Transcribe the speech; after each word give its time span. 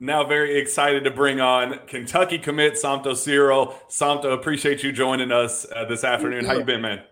Now, 0.00 0.24
very 0.24 0.58
excited 0.58 1.04
to 1.04 1.10
bring 1.10 1.40
on 1.40 1.78
Kentucky 1.86 2.38
commit 2.38 2.74
Somto 2.74 3.16
Cyril. 3.16 3.78
Samto, 3.88 4.34
appreciate 4.34 4.82
you 4.82 4.92
joining 4.92 5.30
us 5.30 5.66
uh, 5.74 5.84
this 5.84 6.02
afternoon. 6.02 6.44
How 6.44 6.54
you 6.54 6.64
been, 6.64 6.82
man? 6.82 7.02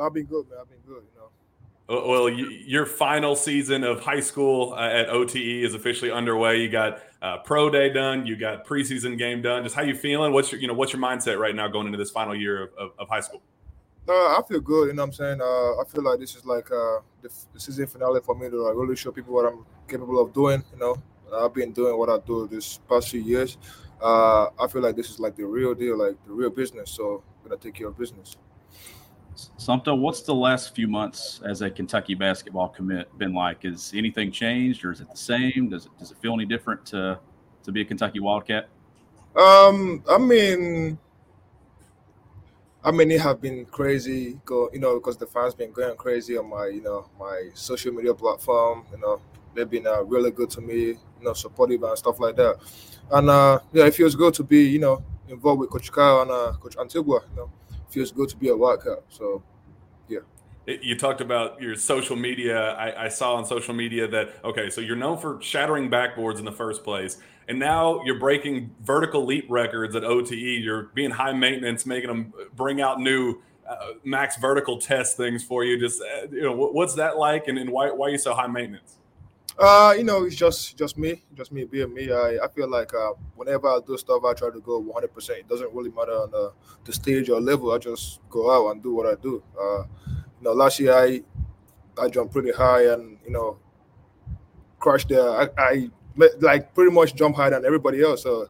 I've 0.00 0.14
been 0.14 0.24
good, 0.24 0.48
man. 0.48 0.58
I've 0.60 0.68
been 0.68 0.78
good. 0.86 1.02
You 1.14 1.20
know. 1.20 2.08
Well, 2.08 2.28
you, 2.30 2.46
your 2.46 2.86
final 2.86 3.36
season 3.36 3.84
of 3.84 4.00
high 4.00 4.20
school 4.20 4.72
uh, 4.72 4.88
at 4.88 5.10
OTE 5.10 5.36
is 5.36 5.74
officially 5.74 6.10
underway. 6.10 6.60
You 6.60 6.70
got 6.70 7.02
uh, 7.20 7.38
pro 7.38 7.68
day 7.68 7.92
done. 7.92 8.26
You 8.26 8.36
got 8.36 8.66
preseason 8.66 9.18
game 9.18 9.42
done. 9.42 9.62
Just 9.62 9.74
how 9.74 9.82
you 9.82 9.94
feeling? 9.94 10.32
What's 10.32 10.50
your 10.50 10.60
you 10.60 10.68
know 10.68 10.74
what's 10.74 10.92
your 10.92 11.02
mindset 11.02 11.38
right 11.38 11.54
now 11.54 11.68
going 11.68 11.86
into 11.86 11.98
this 11.98 12.10
final 12.10 12.34
year 12.34 12.62
of, 12.62 12.70
of, 12.78 12.90
of 12.98 13.08
high 13.10 13.20
school? 13.20 13.42
Uh, 14.08 14.12
I 14.12 14.40
feel 14.48 14.60
good. 14.60 14.88
You 14.88 14.94
know 14.94 15.02
what 15.02 15.08
I'm 15.08 15.12
saying? 15.12 15.40
Uh, 15.40 15.80
I 15.80 15.84
feel 15.86 16.02
like 16.02 16.18
this 16.18 16.34
is 16.34 16.44
like 16.44 16.70
uh, 16.72 17.00
the, 17.20 17.30
the 17.52 17.60
season 17.60 17.86
finale 17.86 18.20
for 18.24 18.34
me 18.34 18.48
to 18.48 18.62
like, 18.62 18.74
really 18.74 18.96
show 18.96 19.12
people 19.12 19.34
what 19.34 19.44
I'm 19.44 19.64
capable 19.86 20.20
of 20.20 20.32
doing. 20.32 20.64
You 20.72 20.78
know, 20.78 21.02
I've 21.32 21.54
been 21.54 21.72
doing 21.72 21.96
what 21.98 22.08
I 22.08 22.18
do 22.26 22.46
this 22.46 22.78
past 22.88 23.08
few 23.10 23.20
years. 23.20 23.58
Uh, 24.00 24.48
I 24.58 24.66
feel 24.66 24.82
like 24.82 24.96
this 24.96 25.10
is 25.10 25.20
like 25.20 25.36
the 25.36 25.44
real 25.44 25.74
deal, 25.74 25.96
like 25.96 26.16
the 26.24 26.32
real 26.32 26.50
business. 26.50 26.90
So 26.90 27.22
I'm 27.42 27.48
gonna 27.48 27.60
take 27.60 27.74
care 27.74 27.88
of 27.88 27.98
business. 27.98 28.36
Somto, 29.58 29.98
what's 29.98 30.22
the 30.22 30.34
last 30.34 30.74
few 30.74 30.86
months 30.86 31.40
as 31.44 31.62
a 31.62 31.70
Kentucky 31.70 32.14
basketball 32.14 32.68
commit 32.68 33.16
been 33.18 33.32
like? 33.32 33.64
Is 33.64 33.92
anything 33.96 34.30
changed, 34.30 34.84
or 34.84 34.92
is 34.92 35.00
it 35.00 35.10
the 35.10 35.16
same? 35.16 35.70
Does 35.70 35.86
it 35.86 35.92
does 35.98 36.10
it 36.10 36.18
feel 36.18 36.34
any 36.34 36.44
different 36.44 36.84
to 36.86 37.18
to 37.64 37.72
be 37.72 37.80
a 37.80 37.84
Kentucky 37.84 38.20
Wildcat? 38.20 38.68
Um, 39.36 40.04
I 40.10 40.18
mean, 40.18 40.98
I 42.84 42.90
mean, 42.90 43.10
it 43.10 43.20
have 43.20 43.40
been 43.40 43.64
crazy, 43.66 44.40
go, 44.44 44.68
you 44.72 44.80
know, 44.80 44.96
because 44.96 45.16
the 45.16 45.26
fans 45.26 45.54
been 45.54 45.72
going 45.72 45.96
crazy 45.96 46.36
on 46.36 46.50
my, 46.50 46.66
you 46.66 46.82
know, 46.82 47.08
my 47.18 47.50
social 47.54 47.92
media 47.92 48.12
platform. 48.12 48.84
You 48.92 48.98
know, 48.98 49.20
they've 49.54 49.68
been 49.68 49.86
uh, 49.86 50.02
really 50.02 50.30
good 50.30 50.50
to 50.50 50.60
me, 50.60 50.88
you 50.88 50.98
know, 51.22 51.32
supportive 51.32 51.82
and 51.82 51.98
stuff 51.98 52.20
like 52.20 52.36
that. 52.36 52.56
And 53.10 53.30
uh, 53.30 53.60
yeah, 53.72 53.86
it 53.86 53.94
feels 53.94 54.14
good 54.14 54.34
to 54.34 54.42
be, 54.42 54.64
you 54.64 54.78
know, 54.78 55.02
involved 55.28 55.60
with 55.60 55.70
Coach 55.70 55.92
Cal 55.92 56.22
and 56.22 56.30
uh, 56.30 56.52
Coach 56.60 56.76
Antigua. 56.78 57.20
You 57.30 57.36
know, 57.36 57.50
it 57.70 57.92
feels 57.92 58.12
good 58.12 58.28
to 58.30 58.36
be 58.36 58.48
a 58.48 58.56
Wildcat. 58.56 58.98
So 59.08 59.42
yeah. 60.08 60.20
You 60.66 60.96
talked 60.96 61.20
about 61.20 61.60
your 61.60 61.74
social 61.74 62.14
media. 62.14 62.74
I, 62.74 63.06
I 63.06 63.08
saw 63.08 63.34
on 63.34 63.44
social 63.44 63.74
media 63.74 64.06
that 64.06 64.34
okay, 64.44 64.70
so 64.70 64.80
you're 64.80 64.94
known 64.94 65.18
for 65.18 65.40
shattering 65.42 65.90
backboards 65.90 66.38
in 66.38 66.44
the 66.44 66.52
first 66.52 66.84
place, 66.84 67.18
and 67.48 67.58
now 67.58 68.00
you're 68.04 68.20
breaking 68.20 68.72
vertical 68.80 69.24
leap 69.26 69.46
records 69.48 69.96
at 69.96 70.04
OTE. 70.04 70.30
You're 70.30 70.84
being 70.94 71.10
high 71.10 71.32
maintenance, 71.32 71.84
making 71.84 72.08
them 72.08 72.32
bring 72.54 72.80
out 72.80 73.00
new 73.00 73.42
uh, 73.68 73.94
max 74.04 74.36
vertical 74.36 74.78
test 74.78 75.16
things 75.16 75.42
for 75.42 75.64
you. 75.64 75.80
Just 75.80 76.00
uh, 76.00 76.28
you 76.30 76.42
know, 76.42 76.52
what, 76.52 76.74
what's 76.74 76.94
that 76.94 77.18
like, 77.18 77.48
and, 77.48 77.58
and 77.58 77.70
why 77.70 77.90
why 77.90 78.06
are 78.06 78.10
you 78.10 78.18
so 78.18 78.32
high 78.32 78.46
maintenance? 78.46 78.98
Uh, 79.58 79.94
you 79.96 80.04
know, 80.04 80.24
it's 80.24 80.36
just 80.36 80.76
just 80.76 80.96
me, 80.96 81.22
just 81.34 81.52
me 81.52 81.64
being 81.64 81.92
me. 81.92 82.10
I, 82.10 82.38
I 82.42 82.48
feel 82.48 82.68
like 82.68 82.92
uh, 82.94 83.12
whenever 83.36 83.68
I 83.68 83.80
do 83.86 83.96
stuff, 83.98 84.24
I 84.24 84.32
try 84.34 84.50
to 84.50 84.60
go 84.60 84.78
100. 84.78 85.12
percent 85.12 85.38
It 85.40 85.48
doesn't 85.48 85.72
really 85.72 85.90
matter 85.90 86.12
on 86.12 86.30
the, 86.30 86.52
the 86.84 86.92
stage 86.92 87.28
or 87.28 87.40
level. 87.40 87.70
I 87.72 87.78
just 87.78 88.20
go 88.30 88.50
out 88.50 88.70
and 88.72 88.82
do 88.82 88.94
what 88.94 89.06
I 89.06 89.20
do. 89.20 89.42
Uh, 89.60 89.84
you 90.08 90.42
know, 90.42 90.52
last 90.52 90.80
year 90.80 90.94
I 90.94 91.22
I 92.00 92.08
jumped 92.08 92.32
pretty 92.32 92.52
high 92.52 92.92
and 92.92 93.18
you 93.24 93.30
know 93.32 93.58
crushed 94.78 95.08
there. 95.10 95.28
I, 95.28 95.48
I 95.58 95.90
like 96.40 96.74
pretty 96.74 96.90
much 96.90 97.14
jump 97.14 97.36
higher 97.36 97.50
than 97.50 97.64
everybody 97.64 98.02
else. 98.02 98.22
So 98.22 98.48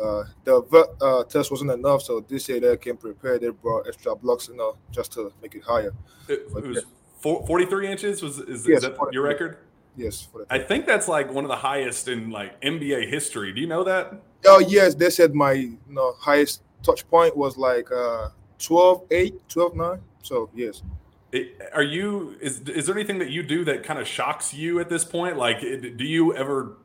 uh, 0.00 0.24
the 0.44 0.62
uh, 1.00 1.24
test 1.24 1.50
wasn't 1.50 1.72
enough. 1.72 2.02
So 2.02 2.20
this 2.20 2.48
year 2.48 2.60
they 2.60 2.76
came 2.76 2.96
prepared. 2.96 3.40
They 3.40 3.48
brought 3.48 3.86
extra 3.88 4.14
blocks, 4.16 4.48
you 4.48 4.56
know, 4.56 4.76
just 4.90 5.12
to 5.12 5.32
make 5.42 5.54
it 5.54 5.64
higher. 5.64 5.92
It, 6.28 6.46
it 6.56 6.66
was 6.66 6.84
four, 7.20 7.46
43 7.46 7.88
inches. 7.90 8.22
Was 8.22 8.38
is, 8.38 8.66
Yes, 8.66 8.78
is 8.78 8.82
that 8.84 8.96
43. 8.96 9.14
your 9.14 9.24
record? 9.24 9.58
Yes, 9.96 10.22
for 10.22 10.46
I 10.50 10.58
think 10.58 10.86
that's 10.86 11.08
like 11.08 11.32
one 11.32 11.44
of 11.44 11.48
the 11.48 11.56
highest 11.56 12.08
in 12.08 12.30
like 12.30 12.60
NBA 12.62 13.08
history. 13.08 13.52
Do 13.52 13.60
you 13.60 13.66
know 13.66 13.84
that? 13.84 14.20
Oh 14.46 14.60
yes, 14.60 14.94
they 14.94 15.10
said 15.10 15.34
my 15.34 15.52
you 15.52 15.78
know 15.88 16.14
highest 16.18 16.62
touch 16.82 17.08
point 17.08 17.36
was 17.36 17.56
like 17.56 17.90
uh 17.90 18.28
12 18.58 19.04
8, 19.10 19.48
12 19.48 19.76
9. 19.76 20.00
So 20.22 20.50
yes. 20.54 20.82
It, 21.30 21.60
are 21.74 21.82
you 21.82 22.36
is 22.40 22.60
is 22.60 22.86
there 22.86 22.94
anything 22.94 23.18
that 23.18 23.30
you 23.30 23.42
do 23.42 23.64
that 23.64 23.82
kind 23.82 23.98
of 23.98 24.06
shocks 24.06 24.54
you 24.54 24.80
at 24.80 24.88
this 24.88 25.04
point? 25.04 25.36
Like, 25.36 25.62
it- 25.62 25.96
do 25.96 26.04
you 26.04 26.34
ever 26.34 26.76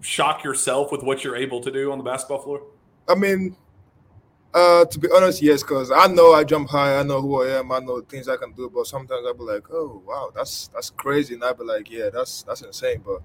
shock 0.00 0.44
yourself 0.44 0.92
with 0.92 1.02
what 1.02 1.24
you're 1.24 1.36
able 1.36 1.60
to 1.60 1.70
do 1.70 1.92
on 1.92 1.98
the 1.98 2.04
basketball 2.04 2.38
floor? 2.42 2.62
I 3.08 3.14
mean 3.14 3.56
uh 4.54 4.84
to 4.84 4.98
be 4.98 5.08
honest, 5.14 5.42
yes, 5.42 5.62
because 5.62 5.90
I 5.90 6.06
know 6.08 6.32
I 6.32 6.44
jump 6.44 6.68
high, 6.68 6.98
I 6.98 7.02
know 7.02 7.20
who 7.20 7.42
I 7.42 7.58
am, 7.58 7.72
I 7.72 7.78
know 7.78 8.00
things 8.00 8.28
I 8.28 8.36
can 8.36 8.52
do, 8.52 8.70
but 8.72 8.86
sometimes 8.86 9.24
I'll 9.26 9.34
be 9.34 9.44
like, 9.44 9.64
Oh 9.70 10.02
wow, 10.06 10.30
that's 10.34 10.68
that's 10.68 10.90
crazy. 10.90 11.34
And 11.34 11.44
I'll 11.44 11.54
be 11.54 11.64
like, 11.64 11.90
Yeah, 11.90 12.10
that's 12.10 12.42
that's 12.42 12.62
insane. 12.62 13.02
But 13.04 13.22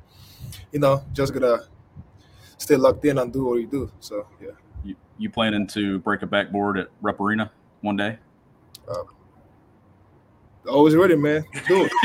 you 0.72 0.80
know, 0.80 1.04
just 1.14 1.34
gotta 1.34 1.68
stay 2.58 2.76
locked 2.76 3.06
in 3.06 3.18
and 3.18 3.32
do 3.32 3.46
what 3.46 3.60
you 3.60 3.68
do. 3.68 3.92
So 4.00 4.28
yeah. 4.42 4.52
You, 4.84 4.96
you 5.18 5.30
planning 5.30 5.68
to 5.68 6.00
break 6.00 6.22
a 6.22 6.28
backboard 6.28 6.78
at 6.78 6.90
Rupp 7.02 7.20
Arena 7.20 7.52
one 7.82 7.98
day? 7.98 8.18
Always 10.68 10.96
ready, 10.96 11.16
man. 11.16 11.46
Do 11.68 11.86
it. 11.86 11.92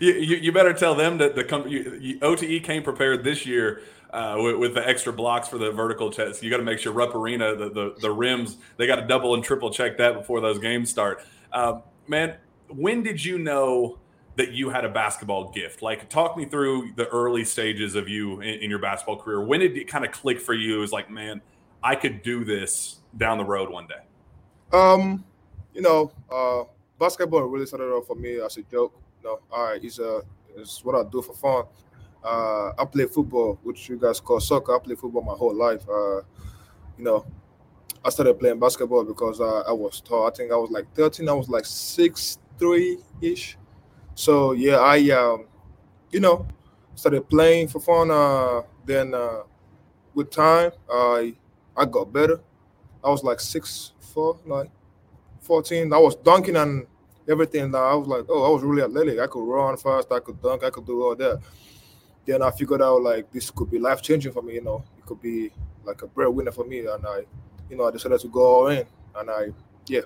You, 0.00 0.12
you, 0.12 0.36
you 0.36 0.52
better 0.52 0.72
tell 0.72 0.94
them 0.94 1.18
that 1.18 1.34
the 1.34 1.44
com- 1.44 1.68
you, 1.68 1.98
you, 2.00 2.18
OTE 2.20 2.62
came 2.62 2.82
prepared 2.82 3.24
this 3.24 3.46
year 3.46 3.80
uh, 4.10 4.36
with, 4.38 4.56
with 4.56 4.74
the 4.74 4.86
extra 4.86 5.12
blocks 5.12 5.48
for 5.48 5.58
the 5.58 5.70
vertical 5.70 6.10
test. 6.10 6.42
You 6.42 6.50
got 6.50 6.58
to 6.58 6.62
make 6.62 6.78
sure 6.78 6.92
Rupp 6.92 7.14
Arena 7.14 7.54
the, 7.56 7.70
the 7.70 7.94
the 8.00 8.10
rims 8.10 8.56
they 8.76 8.86
got 8.86 8.96
to 8.96 9.06
double 9.06 9.34
and 9.34 9.42
triple 9.42 9.70
check 9.70 9.98
that 9.98 10.14
before 10.14 10.40
those 10.40 10.58
games 10.58 10.90
start. 10.90 11.24
Um, 11.52 11.82
man, 12.06 12.36
when 12.68 13.02
did 13.02 13.24
you 13.24 13.38
know 13.38 13.98
that 14.36 14.52
you 14.52 14.68
had 14.68 14.84
a 14.84 14.88
basketball 14.88 15.50
gift? 15.50 15.82
Like, 15.82 16.08
talk 16.08 16.36
me 16.36 16.44
through 16.44 16.92
the 16.96 17.06
early 17.08 17.44
stages 17.44 17.94
of 17.94 18.08
you 18.08 18.40
in, 18.40 18.60
in 18.60 18.70
your 18.70 18.78
basketball 18.78 19.16
career. 19.16 19.42
When 19.42 19.60
did 19.60 19.76
it 19.76 19.88
kind 19.88 20.04
of 20.04 20.12
click 20.12 20.40
for 20.40 20.54
you? 20.54 20.76
It 20.76 20.80
was 20.80 20.92
like, 20.92 21.10
man, 21.10 21.40
I 21.82 21.96
could 21.96 22.22
do 22.22 22.44
this 22.44 23.00
down 23.16 23.38
the 23.38 23.44
road 23.44 23.70
one 23.70 23.86
day. 23.86 24.76
Um, 24.76 25.24
you 25.72 25.80
know, 25.80 26.12
uh, 26.30 26.64
basketball 26.98 27.42
really 27.42 27.66
started 27.66 27.86
off 27.86 28.06
for 28.06 28.16
me 28.16 28.40
as 28.40 28.56
a 28.56 28.62
joke. 28.62 29.00
You 29.22 29.30
know, 29.30 29.40
all 29.50 29.64
right, 29.64 29.82
it's 29.82 29.98
a 29.98 30.22
it's 30.56 30.84
what 30.84 30.94
I 30.94 31.08
do 31.08 31.22
for 31.22 31.34
fun. 31.34 31.64
Uh, 32.26 32.72
I 32.78 32.84
play 32.86 33.06
football, 33.06 33.58
which 33.62 33.88
you 33.88 33.96
guys 33.98 34.20
call 34.20 34.40
soccer. 34.40 34.74
I 34.74 34.78
play 34.80 34.96
football 34.96 35.22
my 35.22 35.34
whole 35.34 35.54
life. 35.54 35.88
Uh, 35.88 36.16
you 36.98 37.04
know, 37.04 37.26
I 38.04 38.10
started 38.10 38.38
playing 38.38 38.58
basketball 38.58 39.04
because 39.04 39.40
uh, 39.40 39.60
I 39.60 39.72
was 39.72 40.00
tall. 40.00 40.26
I 40.26 40.30
think 40.30 40.52
I 40.52 40.56
was 40.56 40.70
like 40.70 40.86
13. 40.94 41.28
I 41.28 41.32
was 41.32 41.48
like 41.48 41.64
six 41.66 42.38
three 42.58 42.98
ish. 43.20 43.56
So 44.14 44.52
yeah, 44.52 44.78
I 44.78 45.10
um, 45.10 45.46
you 46.10 46.20
know, 46.20 46.46
started 46.94 47.28
playing 47.28 47.68
for 47.68 47.80
fun. 47.80 48.10
Uh, 48.10 48.62
then 48.84 49.14
uh, 49.14 49.42
with 50.14 50.30
time, 50.30 50.72
I 50.90 51.34
I 51.76 51.84
got 51.84 52.12
better. 52.12 52.40
I 53.04 53.10
was 53.10 53.22
like 53.24 53.40
six 53.40 53.92
four, 54.00 54.38
like 54.46 54.70
14. 55.40 55.92
I 55.92 55.98
was 55.98 56.16
dunking 56.16 56.56
and 56.56 56.86
everything. 57.28 57.74
I 57.74 57.94
was 57.94 58.08
like, 58.08 58.24
oh, 58.28 58.44
I 58.44 58.48
was 58.50 58.62
really 58.62 58.82
athletic. 58.82 59.18
I 59.20 59.26
could 59.26 59.44
run 59.46 59.76
fast. 59.76 60.10
I 60.12 60.20
could 60.20 60.40
dunk. 60.42 60.64
I 60.64 60.70
could 60.70 60.86
do 60.86 61.02
all 61.02 61.16
that. 61.16 61.40
Then 62.26 62.42
I 62.42 62.50
figured 62.50 62.82
out 62.82 63.02
like 63.02 63.30
this 63.30 63.50
could 63.50 63.70
be 63.70 63.78
life 63.78 64.02
changing 64.02 64.32
for 64.32 64.42
me. 64.42 64.54
You 64.54 64.62
know, 64.62 64.84
it 64.98 65.06
could 65.06 65.22
be 65.22 65.52
like 65.84 66.02
a 66.02 66.06
breadwinner 66.06 66.52
for 66.52 66.64
me. 66.64 66.80
And 66.80 67.06
I, 67.06 67.22
you 67.70 67.76
know, 67.76 67.86
I 67.86 67.90
decided 67.92 68.20
to 68.20 68.28
go 68.28 68.40
all 68.42 68.66
in. 68.68 68.84
And 69.14 69.30
I, 69.30 69.48
yeah, 69.86 70.00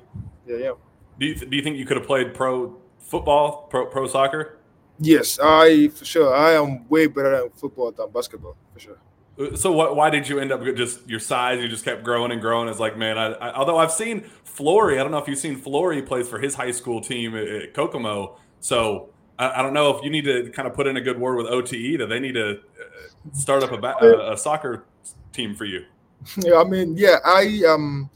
yeah, 0.47 0.57
yeah. 0.57 0.73
Do 1.19 1.27
you, 1.27 1.35
do 1.35 1.57
you 1.57 1.63
think 1.63 1.77
you 1.77 1.87
could 1.87 1.97
have 1.97 2.07
played 2.07 2.35
pro 2.35 2.77
football, 2.99 3.67
pro, 3.71 3.87
pro 3.87 4.07
soccer? 4.07 4.59
Yes, 4.99 5.39
I 5.43 5.89
for 5.89 6.05
sure. 6.05 6.35
I 6.35 6.53
am 6.53 6.87
way 6.89 7.07
better 7.07 7.35
at 7.35 7.59
football 7.59 7.91
than 7.91 8.11
basketball 8.11 8.57
for 8.73 8.79
sure. 8.79 8.99
Uh, 9.39 9.57
so 9.57 9.73
what, 9.73 9.97
why 9.97 10.11
did 10.11 10.29
you 10.29 10.39
end 10.39 10.53
up 10.53 10.63
just 10.77 11.09
your 11.09 11.21
size? 11.21 11.63
You 11.63 11.69
just 11.69 11.85
kept 11.85 12.05
growing 12.05 12.33
and 12.33 12.41
growing. 12.41 12.69
It's 12.69 12.79
like, 12.79 12.99
man, 12.99 13.17
I, 13.17 13.33
I, 13.33 13.55
although 13.55 13.79
I've 13.79 13.93
seen 13.93 14.23
Flory, 14.45 14.99
I 14.99 15.03
don't 15.03 15.11
know 15.11 15.19
if 15.19 15.27
you've 15.27 15.39
seen 15.39 15.57
Flory 15.57 16.03
plays 16.03 16.29
for 16.29 16.39
his 16.39 16.55
high 16.55 16.73
school 16.73 17.01
team 17.01 17.35
at, 17.35 17.49
at 17.49 17.75
Kokomo. 17.75 18.37
So 18.61 19.11
I, 19.41 19.59
I 19.61 19.63
don't 19.63 19.73
know 19.73 19.97
if 19.97 20.05
you 20.05 20.11
need 20.11 20.25
to 20.27 20.51
kind 20.51 20.69
of 20.69 20.75
put 20.75 20.87
in 20.87 20.97
a 20.99 21.01
good 21.01 21.19
word 21.19 21.37
with 21.37 21.47
OTE 21.47 21.99
that 21.99 22.09
they 22.09 22.21
need 22.21 22.35
to 22.35 22.51
uh, 22.51 23.33
start 23.33 23.63
up 23.63 23.73
a, 23.73 23.79
ba- 23.79 23.97
a, 24.01 24.35
a 24.35 24.37
soccer 24.37 24.85
team 25.33 25.55
for 25.55 25.65
you. 25.65 25.85
yeah, 26.37 26.57
I 26.57 26.65
mean, 26.65 26.95
yeah, 26.97 27.17
I 27.25 27.63
um, 27.67 28.11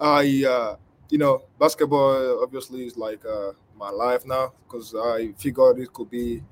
I 0.00 0.44
uh, 0.48 0.76
you 1.10 1.18
know, 1.18 1.42
basketball 1.58 2.42
obviously 2.42 2.86
is 2.86 2.96
like 2.96 3.24
uh, 3.26 3.52
my 3.76 3.90
life 3.90 4.24
now 4.24 4.52
because 4.64 4.94
I 4.94 5.32
figured 5.36 5.80
it 5.80 5.92
could 5.92 6.10
be 6.10 6.42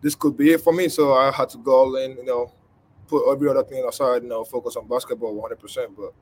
this 0.00 0.16
could 0.16 0.36
be 0.36 0.52
it 0.52 0.60
for 0.60 0.72
me. 0.72 0.88
So 0.88 1.14
I 1.14 1.30
had 1.30 1.48
to 1.50 1.58
go 1.58 1.76
all 1.76 1.96
in, 1.96 2.16
you 2.16 2.24
know, 2.24 2.52
put 3.06 3.30
every 3.30 3.48
other 3.48 3.62
thing 3.62 3.84
aside, 3.88 4.22
you 4.22 4.28
know, 4.28 4.44
focus 4.44 4.76
on 4.76 4.88
basketball 4.88 5.34
100. 5.34 5.56
percent 5.60 5.90
But 5.96 6.12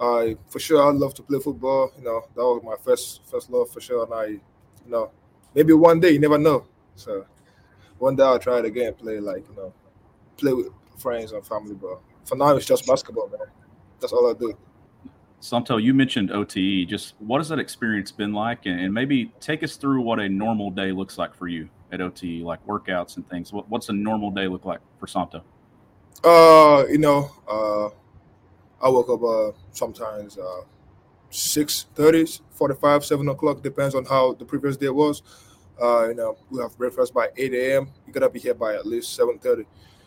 I, 0.00 0.36
for 0.48 0.58
sure, 0.58 0.82
I 0.82 0.90
love 0.90 1.14
to 1.14 1.22
play 1.22 1.38
football. 1.38 1.92
You 1.96 2.04
know, 2.04 2.24
that 2.34 2.42
was 2.42 2.62
my 2.64 2.76
first 2.84 3.20
first 3.30 3.48
love 3.48 3.70
for 3.70 3.80
sure. 3.80 4.04
And 4.04 4.14
I, 4.14 4.24
you 4.26 4.40
know, 4.88 5.12
maybe 5.54 5.72
one 5.72 6.00
day 6.00 6.10
you 6.10 6.18
never 6.18 6.38
know. 6.38 6.66
So 7.00 7.24
one 7.98 8.16
day 8.16 8.22
I'll 8.22 8.38
try 8.38 8.58
it 8.58 8.64
again, 8.64 8.94
play 8.94 9.18
like 9.20 9.44
you 9.48 9.56
know, 9.56 9.72
play 10.36 10.52
with 10.52 10.68
friends 10.98 11.32
and 11.32 11.44
family. 11.46 11.74
But 11.74 12.00
for 12.24 12.36
now, 12.36 12.54
it's 12.56 12.66
just 12.66 12.86
basketball, 12.86 13.28
man. 13.28 13.48
That's 14.00 14.12
all 14.12 14.30
I 14.30 14.34
do. 14.34 14.56
Somto, 15.40 15.82
you 15.82 15.94
mentioned 15.94 16.30
OTE. 16.30 16.86
Just 16.86 17.14
what 17.18 17.38
has 17.38 17.48
that 17.48 17.58
experience 17.58 18.12
been 18.12 18.34
like, 18.34 18.66
and 18.66 18.92
maybe 18.92 19.32
take 19.40 19.62
us 19.62 19.76
through 19.76 20.02
what 20.02 20.20
a 20.20 20.28
normal 20.28 20.70
day 20.70 20.92
looks 20.92 21.16
like 21.16 21.34
for 21.34 21.48
you 21.48 21.68
at 21.92 22.00
OTE, 22.00 22.42
like 22.42 22.64
workouts 22.66 23.16
and 23.16 23.28
things. 23.30 23.52
What, 23.52 23.68
what's 23.70 23.88
a 23.88 23.92
normal 23.92 24.30
day 24.30 24.46
look 24.48 24.64
like 24.64 24.80
for 24.98 25.06
Somto? 25.06 25.42
Uh, 26.22 26.84
you 26.90 26.98
know, 26.98 27.30
uh, 27.48 27.88
I 28.84 28.88
woke 28.88 29.08
up 29.08 29.22
uh 29.22 29.52
sometimes 29.72 30.38
uh 30.38 30.62
six 31.30 31.86
thirty, 31.94 32.26
forty 32.50 32.74
five, 32.74 33.04
seven 33.04 33.28
o'clock, 33.28 33.62
depends 33.62 33.94
on 33.94 34.04
how 34.04 34.34
the 34.34 34.44
previous 34.44 34.76
day 34.76 34.90
was. 34.90 35.22
Uh, 35.80 36.08
you 36.08 36.14
know, 36.14 36.36
we 36.50 36.60
have 36.60 36.76
breakfast 36.76 37.14
by 37.14 37.28
eight 37.36 37.54
a.m. 37.54 37.88
You 38.06 38.12
gotta 38.12 38.28
be 38.28 38.38
here 38.38 38.54
by 38.54 38.74
at 38.74 38.86
least 38.86 39.14
seven 39.14 39.38
thirty. 39.38 39.64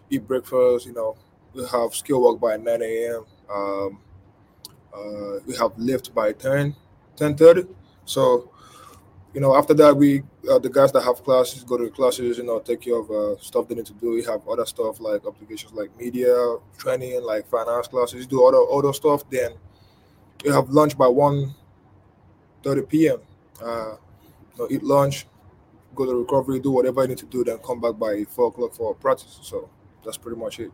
Eat 0.09 0.27
breakfast. 0.27 0.85
You 0.85 0.93
know, 0.93 1.17
we 1.53 1.65
have 1.67 1.95
skill 1.95 2.21
work 2.23 2.39
by 2.39 2.57
nine 2.57 2.81
a.m. 2.81 3.25
Um, 3.49 3.99
uh, 4.93 5.39
we 5.45 5.55
have 5.55 5.77
lift 5.77 6.13
by 6.13 6.31
10, 6.33 6.75
10 7.15 7.35
So, 8.05 8.51
you 9.33 9.41
know, 9.41 9.55
after 9.55 9.73
that, 9.73 9.95
we 9.95 10.21
uh, 10.49 10.59
the 10.59 10.69
guys 10.69 10.91
that 10.91 11.01
have 11.03 11.23
classes 11.23 11.63
go 11.63 11.77
to 11.77 11.85
the 11.85 11.89
classes, 11.89 12.37
you 12.37 12.43
know, 12.43 12.59
take 12.59 12.81
care 12.81 12.95
of 12.97 13.09
uh, 13.09 13.35
stuff 13.39 13.67
they 13.67 13.75
need 13.75 13.85
to 13.87 13.93
do. 13.93 14.11
We 14.11 14.23
have 14.23 14.47
other 14.47 14.65
stuff 14.65 14.99
like 14.99 15.25
obligations, 15.25 15.73
like 15.73 15.89
media 15.97 16.57
training, 16.77 17.23
like 17.23 17.47
finance 17.47 17.87
classes. 17.87 18.27
Do 18.27 18.45
other 18.45 18.61
other 18.71 18.93
stuff. 18.93 19.27
Then 19.29 19.53
you 20.43 20.51
have 20.51 20.69
lunch 20.69 20.95
by 20.97 21.07
1:30 21.07 21.53
p.m. 22.87 23.17
Uh, 23.61 23.95
you 24.55 24.59
know, 24.59 24.67
eat 24.69 24.83
lunch, 24.83 25.25
go 25.95 26.05
to 26.05 26.15
recovery, 26.15 26.59
do 26.59 26.71
whatever 26.71 27.01
I 27.01 27.07
need 27.07 27.17
to 27.19 27.25
do, 27.25 27.43
then 27.43 27.57
come 27.59 27.79
back 27.81 27.97
by 27.97 28.23
four 28.25 28.47
o'clock 28.47 28.73
for 28.73 28.93
practice. 28.95 29.39
So 29.43 29.69
that's 30.03 30.17
pretty 30.17 30.39
much 30.39 30.59
it. 30.59 30.71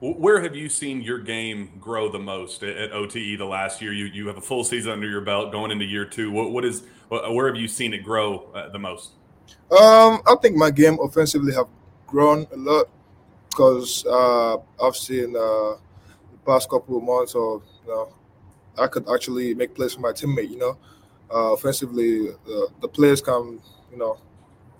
Where 0.00 0.42
have 0.42 0.54
you 0.54 0.68
seen 0.68 1.00
your 1.00 1.18
game 1.18 1.70
grow 1.80 2.10
the 2.10 2.18
most 2.18 2.62
at, 2.62 2.92
OTE 2.92 3.38
the 3.38 3.46
last 3.46 3.80
year? 3.80 3.94
You 3.94 4.04
you 4.06 4.26
have 4.26 4.36
a 4.36 4.42
full 4.42 4.62
season 4.62 4.92
under 4.92 5.08
your 5.08 5.22
belt 5.22 5.52
going 5.52 5.70
into 5.70 5.86
year 5.86 6.04
two. 6.04 6.30
What 6.30 6.50
what 6.50 6.66
is 6.66 6.82
where 7.08 7.46
have 7.46 7.56
you 7.56 7.66
seen 7.66 7.94
it 7.94 8.04
grow 8.04 8.50
uh, 8.54 8.68
the 8.68 8.78
most? 8.78 9.12
Um, 9.70 10.20
I 10.26 10.36
think 10.42 10.56
my 10.56 10.70
game 10.70 10.98
offensively 11.00 11.54
have 11.54 11.68
grown 12.06 12.46
a 12.52 12.56
lot 12.56 12.88
because 13.48 14.04
uh, 14.04 14.58
I've 14.84 14.96
seen 14.96 15.34
uh, 15.34 15.76
the 16.30 16.38
past 16.44 16.68
couple 16.68 16.98
of 16.98 17.02
months 17.02 17.34
or 17.34 17.62
you 17.86 17.90
know 17.90 18.12
I 18.78 18.88
could 18.88 19.08
actually 19.08 19.54
make 19.54 19.74
plays 19.74 19.94
for 19.94 20.00
my 20.00 20.12
teammate. 20.12 20.50
You 20.50 20.58
know, 20.58 20.78
uh, 21.34 21.52
offensively 21.54 22.28
uh, 22.28 22.66
the 22.82 22.88
players 22.88 23.22
come 23.22 23.62
you 23.90 23.98
know 23.98 24.18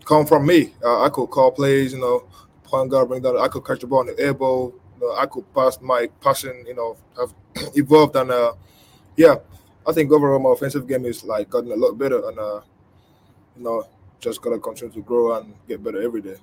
come 0.05 0.25
from 0.27 0.47
me. 0.47 0.73
Uh, 0.83 1.03
I 1.03 1.09
could 1.09 1.29
call 1.29 1.51
plays. 1.51 1.93
You 1.93 2.01
know, 2.01 2.25
point 2.65 2.91
guard 2.91 3.09
bring 3.09 3.23
down. 3.23 3.39
I 3.39 3.49
could 3.49 3.65
catch 3.65 3.81
the 3.81 3.87
ball 3.87 4.01
on 4.01 4.07
the 4.07 4.27
elbow 4.27 4.73
you 5.01 5.07
know, 5.07 5.15
I 5.15 5.27
could 5.27 5.53
pass 5.55 5.81
my 5.81 6.09
passing, 6.21 6.65
you 6.67 6.75
know, 6.75 6.97
have 7.19 7.35
evolved 7.77 8.17
and 8.17 8.31
uh, 8.31 8.53
yeah, 9.17 9.37
I 9.87 9.93
think 9.93 10.11
overall 10.13 10.39
my 10.39 10.51
offensive 10.51 10.87
game 10.87 11.05
is 11.05 11.25
like 11.25 11.51
gotten 11.51 11.73
a 11.73 11.77
lot 11.77 11.93
better 11.93 12.29
and 12.29 12.39
uh, 12.39 12.61
you 13.57 13.63
know, 13.63 13.85
just 14.21 14.41
gotta 14.43 14.59
continue 14.59 14.95
to 14.95 15.03
grow 15.03 15.39
and 15.39 15.55
get 15.69 15.83
better 15.83 16.03
every 16.03 16.23
day. 16.23 16.37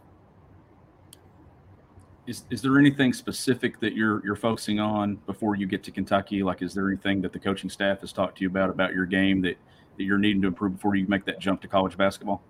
Is, 2.25 2.43
is 2.49 2.61
there 2.61 2.79
anything 2.79 3.11
specific 3.11 3.79
that 3.81 3.93
you're 3.95 4.23
you're 4.25 4.37
focusing 4.37 4.79
on 4.79 5.15
before 5.25 5.55
you 5.55 5.65
get 5.67 5.83
to 5.83 5.91
Kentucky? 5.91 6.41
Like, 6.41 6.61
is 6.61 6.73
there 6.73 6.87
anything 6.87 7.21
that 7.21 7.33
the 7.33 7.39
coaching 7.39 7.69
staff 7.69 7.99
has 7.99 8.13
talked 8.13 8.37
to 8.37 8.43
you 8.43 8.47
about 8.49 8.69
about 8.69 8.93
your 8.93 9.05
game 9.05 9.41
that, 9.41 9.57
that 9.97 10.03
you're 10.03 10.17
needing 10.17 10.41
to 10.43 10.47
improve 10.47 10.75
before 10.75 10.95
you 10.95 11.05
make 11.07 11.25
that 11.25 11.39
jump 11.39 11.61
to 11.61 11.67
college 11.67 11.97
basketball? 11.97 12.41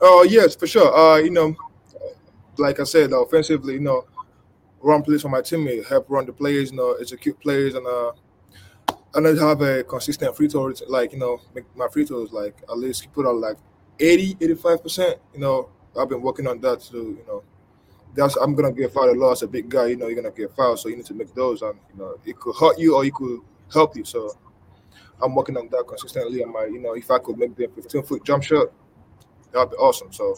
Oh 0.00 0.22
yes, 0.28 0.54
for 0.54 0.66
sure. 0.66 0.94
Uh, 0.94 1.16
you 1.16 1.30
know, 1.30 1.56
like 2.56 2.80
I 2.80 2.84
said, 2.84 3.12
offensively, 3.12 3.74
you 3.74 3.80
know, 3.80 4.06
run 4.80 5.02
plays 5.02 5.22
for 5.22 5.28
my 5.28 5.40
teammate, 5.40 5.86
help 5.88 6.08
run 6.08 6.26
the 6.26 6.32
plays, 6.32 6.70
you 6.70 6.76
know, 6.76 6.92
execute 6.94 7.38
plays, 7.40 7.74
and 7.74 7.86
uh, 7.86 8.12
and 9.14 9.26
then 9.26 9.36
have 9.38 9.60
a 9.62 9.82
consistent 9.84 10.36
free 10.36 10.48
throw, 10.48 10.72
like 10.88 11.12
you 11.12 11.18
know, 11.18 11.40
my 11.74 11.88
free 11.88 12.04
throws 12.04 12.32
like 12.32 12.56
at 12.68 12.78
least 12.78 13.12
put 13.12 13.26
out 13.26 13.36
like 13.36 13.56
80, 13.98 14.36
85 14.40 14.82
percent. 14.82 15.18
You 15.34 15.40
know, 15.40 15.70
I've 15.98 16.08
been 16.08 16.22
working 16.22 16.46
on 16.46 16.60
that 16.60 16.80
too. 16.80 17.18
You 17.18 17.24
know, 17.26 17.42
that's 18.14 18.36
I'm 18.36 18.54
gonna 18.54 18.72
get 18.72 18.92
fouled 18.92 19.16
a 19.16 19.18
lot 19.18 19.32
as 19.32 19.42
a 19.42 19.48
big 19.48 19.68
guy. 19.68 19.86
You 19.86 19.96
know, 19.96 20.06
you're 20.06 20.20
gonna 20.22 20.34
get 20.34 20.54
fouled, 20.54 20.78
so 20.78 20.88
you 20.88 20.96
need 20.96 21.06
to 21.06 21.14
make 21.14 21.34
those, 21.34 21.62
and 21.62 21.78
you 21.92 21.98
know, 21.98 22.18
it 22.24 22.38
could 22.38 22.54
hurt 22.54 22.78
you 22.78 22.94
or 22.94 23.04
it 23.04 23.14
could 23.14 23.40
help 23.72 23.96
you. 23.96 24.04
So 24.04 24.30
I'm 25.20 25.34
working 25.34 25.56
on 25.56 25.68
that 25.70 25.84
consistently. 25.86 26.42
And 26.42 26.52
my, 26.52 26.64
you 26.66 26.78
know, 26.78 26.94
if 26.94 27.10
I 27.10 27.18
could 27.18 27.38
make 27.38 27.56
the 27.56 27.68
15 27.74 28.02
foot 28.04 28.24
jump 28.24 28.44
shot, 28.44 28.68
that'd 29.52 29.70
be 29.70 29.76
awesome. 29.76 30.12
So 30.12 30.34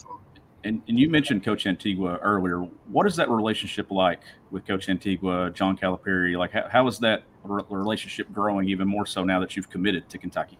and, 0.64 0.82
and 0.88 0.98
you 0.98 1.08
mentioned 1.08 1.44
Coach 1.44 1.66
Antigua 1.66 2.18
earlier. 2.18 2.60
What 2.88 3.06
is 3.06 3.16
that 3.16 3.30
relationship 3.30 3.90
like 3.90 4.20
with 4.50 4.66
Coach 4.66 4.88
Antigua, 4.88 5.50
John 5.50 5.76
Calipari? 5.76 6.36
Like, 6.36 6.52
how, 6.52 6.68
how 6.68 6.86
is 6.86 6.98
that 6.98 7.22
relationship 7.42 8.30
growing 8.32 8.68
even 8.68 8.86
more 8.86 9.06
so 9.06 9.24
now 9.24 9.40
that 9.40 9.56
you've 9.56 9.70
committed 9.70 10.08
to 10.10 10.18
Kentucky? 10.18 10.58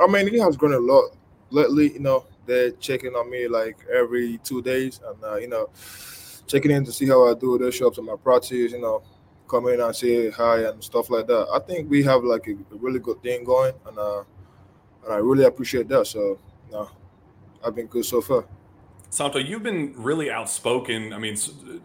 I 0.00 0.06
mean, 0.08 0.26
it 0.26 0.40
has 0.40 0.56
grown 0.56 0.74
a 0.74 0.78
lot 0.78 1.16
lately. 1.50 1.92
You 1.92 2.00
know, 2.00 2.24
they're 2.44 2.72
checking 2.72 3.14
on 3.14 3.30
me 3.30 3.46
like 3.46 3.78
every 3.92 4.38
two 4.38 4.62
days, 4.62 5.00
and 5.06 5.24
uh, 5.24 5.36
you 5.36 5.48
know, 5.48 5.70
checking 6.46 6.72
in 6.72 6.84
to 6.84 6.92
see 6.92 7.06
how 7.06 7.30
I 7.30 7.34
do. 7.34 7.56
They 7.56 7.70
show 7.70 7.86
up 7.86 7.94
to 7.94 8.02
my 8.02 8.16
practice. 8.16 8.50
You 8.50 8.80
know, 8.80 9.02
come 9.48 9.68
in 9.68 9.80
and 9.80 9.94
say 9.94 10.30
hi 10.30 10.64
and 10.64 10.82
stuff 10.82 11.08
like 11.08 11.28
that. 11.28 11.46
I 11.54 11.60
think 11.60 11.88
we 11.88 12.02
have 12.02 12.24
like 12.24 12.48
a, 12.48 12.52
a 12.74 12.78
really 12.78 12.98
good 12.98 13.22
thing 13.22 13.44
going, 13.44 13.74
and 13.86 13.98
uh, 13.98 14.24
and 15.04 15.12
I 15.14 15.18
really 15.18 15.44
appreciate 15.44 15.88
that. 15.88 16.06
So, 16.08 16.38
you 16.66 16.72
know, 16.72 16.90
I've 17.66 17.74
been 17.74 17.86
good 17.86 18.04
so 18.04 18.20
far. 18.20 18.46
Somto, 19.10 19.44
you've 19.44 19.62
been 19.62 19.94
really 19.96 20.30
outspoken. 20.30 21.12
I 21.12 21.18
mean, 21.18 21.36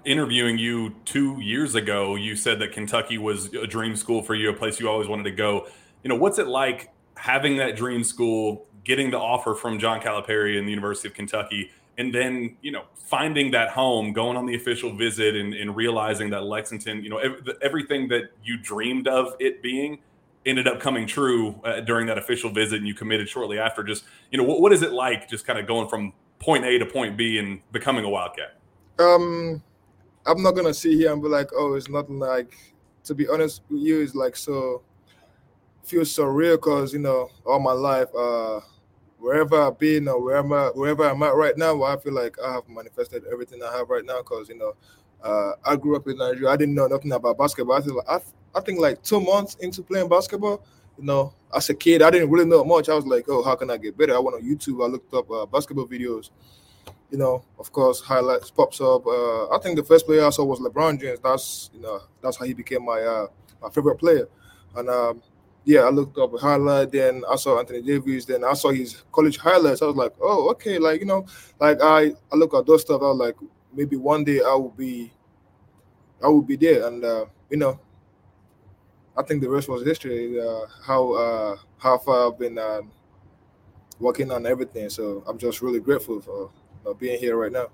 interviewing 0.05 0.57
you 0.57 0.95
two 1.05 1.39
years 1.41 1.75
ago, 1.75 2.15
you 2.15 2.35
said 2.35 2.59
that 2.59 2.71
Kentucky 2.71 3.17
was 3.17 3.53
a 3.53 3.65
dream 3.65 3.95
school 3.95 4.21
for 4.21 4.35
you, 4.35 4.49
a 4.49 4.53
place 4.53 4.79
you 4.79 4.89
always 4.89 5.07
wanted 5.07 5.23
to 5.23 5.31
go. 5.31 5.67
You 6.03 6.09
know, 6.09 6.15
what's 6.15 6.39
it 6.39 6.47
like 6.47 6.91
having 7.15 7.57
that 7.57 7.75
dream 7.75 8.03
school, 8.03 8.65
getting 8.83 9.11
the 9.11 9.17
offer 9.17 9.55
from 9.55 9.79
John 9.79 10.01
Calipari 10.01 10.57
and 10.57 10.67
the 10.67 10.71
University 10.71 11.07
of 11.07 11.13
Kentucky, 11.13 11.71
and 11.97 12.13
then, 12.13 12.57
you 12.61 12.71
know, 12.71 12.85
finding 12.95 13.51
that 13.51 13.69
home, 13.69 14.13
going 14.13 14.37
on 14.37 14.45
the 14.45 14.55
official 14.55 14.95
visit 14.95 15.35
and, 15.35 15.53
and 15.53 15.75
realizing 15.75 16.29
that 16.31 16.43
Lexington, 16.43 17.03
you 17.03 17.09
know, 17.09 17.19
everything 17.61 18.07
that 18.07 18.31
you 18.43 18.57
dreamed 18.57 19.07
of 19.07 19.35
it 19.39 19.61
being 19.61 20.00
ended 20.45 20.67
up 20.67 20.79
coming 20.79 21.05
true 21.05 21.60
uh, 21.63 21.81
during 21.81 22.07
that 22.07 22.17
official 22.17 22.50
visit 22.50 22.79
and 22.79 22.88
you 22.88 22.93
committed 22.93 23.29
shortly 23.29 23.60
after. 23.60 23.83
Just, 23.83 24.05
you 24.31 24.38
know, 24.38 24.43
what, 24.43 24.62
what 24.62 24.74
is 24.74 24.81
it 24.81 24.91
like 24.91 25.29
just 25.29 25.45
kind 25.45 25.60
of 25.60 25.67
going 25.67 25.88
from 25.88 26.13
point 26.39 26.65
A 26.65 26.77
to 26.79 26.86
point 26.86 27.17
B 27.17 27.38
and 27.38 27.62
becoming 27.71 28.03
a 28.05 28.10
Wildcat? 28.10 28.57
Um, 29.00 29.62
I'm 30.25 30.41
not 30.43 30.51
gonna 30.51 30.74
sit 30.74 30.93
here 30.93 31.12
and 31.12 31.21
be 31.21 31.27
like, 31.27 31.50
oh, 31.55 31.74
it's 31.75 31.89
nothing 31.89 32.19
like. 32.19 32.57
To 33.05 33.15
be 33.15 33.27
honest 33.27 33.63
with 33.67 33.81
you, 33.81 34.01
it's 34.01 34.13
like 34.13 34.36
so 34.36 34.83
feels 35.83 36.12
so 36.12 36.25
real 36.25 36.55
because 36.55 36.93
you 36.93 37.00
know 37.00 37.29
all 37.45 37.60
my 37.60 37.71
life, 37.71 38.07
uh, 38.15 38.60
wherever 39.17 39.60
I've 39.60 39.79
been 39.79 40.07
or 40.07 40.21
wherever 40.21 40.69
wherever 40.74 41.10
I'm 41.10 41.24
at 41.24 41.36
right 41.36 41.57
now, 41.57 41.81
I 41.83 41.98
feel 41.98 42.13
like 42.13 42.38
I 42.39 42.53
have 42.53 42.69
manifested 42.69 43.24
everything 43.31 43.63
I 43.63 43.75
have 43.75 43.89
right 43.89 44.05
now 44.05 44.19
because 44.19 44.50
you 44.50 44.57
know 44.57 44.74
uh, 45.24 45.53
I 45.65 45.75
grew 45.75 45.95
up 45.95 46.07
in 46.07 46.17
Nigeria. 46.17 46.50
I 46.50 46.57
didn't 46.57 46.75
know 46.75 46.88
nothing 46.88 47.12
about 47.12 47.38
basketball. 47.38 47.77
I, 47.77 47.79
like, 47.79 48.05
I, 48.07 48.19
I 48.55 48.62
think 48.62 48.79
like 48.79 49.01
two 49.03 49.22
months 49.22 49.55
into 49.55 49.81
playing 49.81 50.10
basketball, 50.10 50.63
you 50.98 51.05
know, 51.05 51.34
as 51.53 51.70
a 51.70 51.74
kid, 51.74 52.01
I 52.01 52.10
didn't 52.10 52.29
really 52.29 52.46
know 52.46 52.63
much. 52.63 52.89
I 52.89 52.96
was 52.96 53.05
like, 53.05 53.25
oh, 53.27 53.43
how 53.43 53.55
can 53.55 53.72
I 53.72 53.77
get 53.77 53.98
better? 53.98 54.15
I 54.15 54.20
went 54.20 54.36
on 54.36 54.43
YouTube. 54.43 54.84
I 54.84 54.88
looked 54.88 55.13
up 55.13 55.29
uh, 55.31 55.46
basketball 55.46 55.88
videos. 55.88 56.29
You 57.10 57.17
know, 57.17 57.43
of 57.60 57.72
course, 57.72 58.00
highlights 58.00 58.51
pops 58.51 58.79
up. 58.79 59.05
Uh, 59.05 59.50
I 59.50 59.60
think 59.62 59.75
the 59.75 59.84
first 59.84 60.05
player 60.05 60.25
I 60.25 60.29
saw 60.29 60.46
was 60.46 60.60
LeBron 60.60 61.00
James. 61.00 61.20
That's 61.20 61.70
you 61.74 61.81
know, 61.81 62.00
that's 62.22 62.38
how 62.38 62.46
he 62.46 62.53
became 62.53 62.86
my 62.86 63.01
uh, 63.01 63.27
my 63.62 63.70
favorite 63.70 63.98
player. 63.98 64.29
And 64.75 64.89
um, 64.89 65.22
yeah, 65.65 65.81
I 65.81 65.89
looked 65.89 66.17
up 66.17 66.34
a 66.34 66.38
highlight. 66.38 66.91
Then 66.91 67.24
I 67.29 67.36
saw 67.36 67.60
Anthony 67.60 67.81
Davis. 67.81 68.25
Then 68.25 68.46
I 68.46 68.53
saw 68.53 68.72
his 68.72 69.03
college 69.12 69.38
highlights. 69.38 69.81
I 69.81 69.86
was 69.86 69.96
like, 69.96 70.13
oh, 70.22 70.50
okay, 70.51 70.79
like 70.79 71.01
you 71.01 71.05
know, 71.05 71.25
like 71.60 71.79
I 71.81 72.13
I 72.31 72.36
look 72.36 72.53
at 72.53 72.65
those 72.65 72.81
stuff. 72.81 73.01
I 73.01 73.12
was 73.12 73.17
like, 73.17 73.36
maybe 73.74 73.98
one 73.98 74.24
day 74.24 74.41
I 74.41 74.53
will 74.53 74.70
be, 74.75 75.12
I 76.24 76.27
will 76.27 76.41
be 76.41 76.55
there. 76.55 76.88
And 76.88 77.03
uh, 77.03 77.25
you 77.50 77.58
know, 77.58 77.79
I 79.18 79.24
think 79.24 79.41
the 79.41 79.50
rest 79.50 79.68
was 79.68 79.84
history. 79.84 80.39
Uh, 80.39 80.65
how 80.84 81.12
uh, 81.13 81.58
how 81.77 81.98
far 81.98 82.27
I've 82.27 82.39
been 82.39 82.58
um, 82.58 82.91
working 84.00 84.32
on 84.32 84.46
everything. 84.46 84.89
So 84.89 85.24
I'm 85.27 85.38
just 85.38 85.62
really 85.62 85.80
grateful 85.80 86.22
for 86.22 86.50
know, 86.84 86.94
being 86.94 87.20
here 87.20 87.38
right 87.38 87.51
now. 87.51 87.68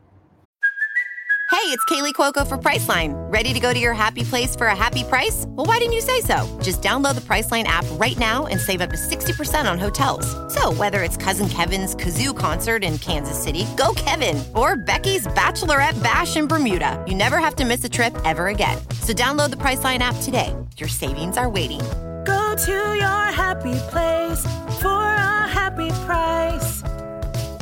Hey, 1.49 1.73
it's 1.73 1.83
Kaley 1.85 2.13
Cuoco 2.13 2.47
for 2.47 2.57
Priceline. 2.57 3.13
Ready 3.31 3.53
to 3.53 3.59
go 3.59 3.73
to 3.73 3.79
your 3.79 3.93
happy 3.93 4.23
place 4.23 4.55
for 4.55 4.67
a 4.67 4.75
happy 4.75 5.03
price? 5.03 5.45
Well, 5.47 5.65
why 5.65 5.79
didn't 5.79 5.93
you 5.93 6.01
say 6.01 6.21
so? 6.21 6.45
Just 6.61 6.81
download 6.81 7.15
the 7.15 7.21
Priceline 7.21 7.63
app 7.63 7.85
right 7.93 8.17
now 8.17 8.45
and 8.45 8.59
save 8.59 8.79
up 8.79 8.89
to 8.91 8.95
60% 8.95 9.69
on 9.69 9.79
hotels. 9.79 10.27
So, 10.53 10.71
whether 10.73 11.03
it's 11.03 11.17
Cousin 11.17 11.49
Kevin's 11.49 11.95
Kazoo 11.95 12.37
concert 12.37 12.83
in 12.83 12.97
Kansas 12.99 13.41
City, 13.41 13.65
go 13.75 13.93
Kevin, 13.95 14.43
or 14.55 14.75
Becky's 14.75 15.25
Bachelorette 15.27 16.01
Bash 16.03 16.37
in 16.37 16.47
Bermuda, 16.47 17.03
you 17.07 17.15
never 17.15 17.37
have 17.37 17.55
to 17.55 17.65
miss 17.65 17.83
a 17.83 17.89
trip 17.89 18.15
ever 18.23 18.47
again. 18.47 18.77
So, 19.01 19.13
download 19.13 19.49
the 19.49 19.57
Priceline 19.57 19.99
app 19.99 20.15
today. 20.21 20.53
Your 20.79 20.89
savings 20.89 21.37
are 21.37 21.49
waiting. 21.49 21.79
Go 22.23 22.55
to 22.55 22.71
your 22.71 23.25
happy 23.31 23.73
place 23.89 24.43
for 24.79 25.01
a 25.01 25.47
happy 25.47 25.89
price. 26.05 26.83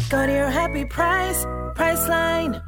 Go 0.10 0.25
to 0.25 0.31
your 0.34 0.50
happy 0.50 0.84
price, 0.84 1.45
Priceline. 1.75 2.62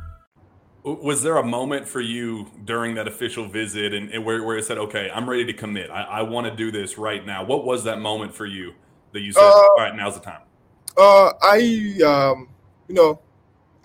Was 0.83 1.21
there 1.21 1.35
a 1.35 1.43
moment 1.43 1.85
for 1.85 1.99
you 1.99 2.49
during 2.63 2.95
that 2.95 3.09
official 3.09 3.45
visit 3.45 3.93
and, 3.93 4.09
and 4.11 4.23
where, 4.23 4.41
where 4.41 4.57
it 4.57 4.63
said, 4.63 4.77
okay, 4.77 5.11
I'm 5.13 5.29
ready 5.29 5.43
to 5.43 5.51
commit. 5.53 5.89
I, 5.91 6.03
I 6.03 6.21
want 6.21 6.47
to 6.47 6.55
do 6.55 6.71
this 6.71 6.97
right 6.97 7.25
now. 7.25 7.43
What 7.43 7.65
was 7.65 7.83
that 7.83 7.99
moment 7.99 8.33
for 8.33 8.45
you 8.45 8.73
that 9.11 9.19
you 9.19 9.33
said, 9.33 9.41
Uh, 9.41 9.51
all 9.51 9.75
right, 9.77 9.93
now's 9.93 10.13
the 10.13 10.21
time? 10.21 10.43
Uh, 10.97 11.33
I 11.41 11.57
um, 12.05 12.47
you 12.87 12.95
know, 12.95 13.19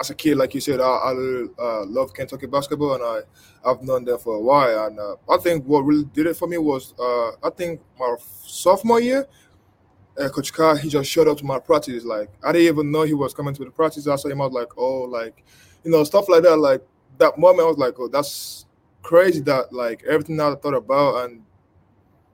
as 0.02 0.11
a 0.11 0.14
kid, 0.16 0.37
like 0.37 0.52
you 0.52 0.61
said, 0.61 0.80
I, 0.80 0.85
I 0.85 1.12
uh, 1.59 1.85
love 1.87 2.12
Kentucky 2.12 2.47
basketball, 2.47 2.94
and 2.94 3.04
I 3.04 3.71
I've 3.71 3.82
known 3.82 4.04
them 4.04 4.18
for 4.18 4.35
a 4.35 4.40
while. 4.40 4.87
And 4.87 4.99
uh, 4.99 5.14
I 5.30 5.37
think 5.37 5.64
what 5.64 5.82
really 5.82 6.04
did 6.12 6.26
it 6.26 6.37
for 6.37 6.49
me 6.49 6.59
was 6.59 6.92
uh, 6.99 7.30
I 7.47 7.50
think 7.50 7.80
my 7.97 8.16
sophomore 8.44 9.00
year, 9.00 9.28
uh, 10.18 10.28
Coach 10.28 10.52
Carr 10.52 10.76
he 10.76 10.88
just 10.88 11.09
showed 11.09 11.28
up 11.28 11.38
to 11.38 11.44
my 11.44 11.61
practice. 11.61 12.04
Like 12.04 12.30
I 12.42 12.50
didn't 12.50 12.66
even 12.66 12.90
know 12.90 13.02
he 13.02 13.14
was 13.14 13.32
coming 13.32 13.54
to 13.54 13.64
the 13.64 13.71
practice. 13.71 14.09
I 14.09 14.16
saw 14.16 14.28
him. 14.28 14.40
I 14.40 14.47
was 14.47 14.54
like, 14.54 14.76
oh, 14.76 15.02
like 15.02 15.44
you 15.85 15.92
know, 15.92 16.02
stuff 16.02 16.28
like 16.28 16.42
that. 16.42 16.56
Like 16.56 16.82
that 17.18 17.38
moment, 17.38 17.64
I 17.64 17.68
was 17.68 17.78
like, 17.78 17.94
oh, 18.00 18.09
that's 18.09 18.66
crazy. 19.02 19.40
That 19.40 19.73
like 19.73 20.02
everything 20.02 20.40
I 20.40 20.52
thought 20.56 20.75
about 20.75 21.25
and 21.25 21.44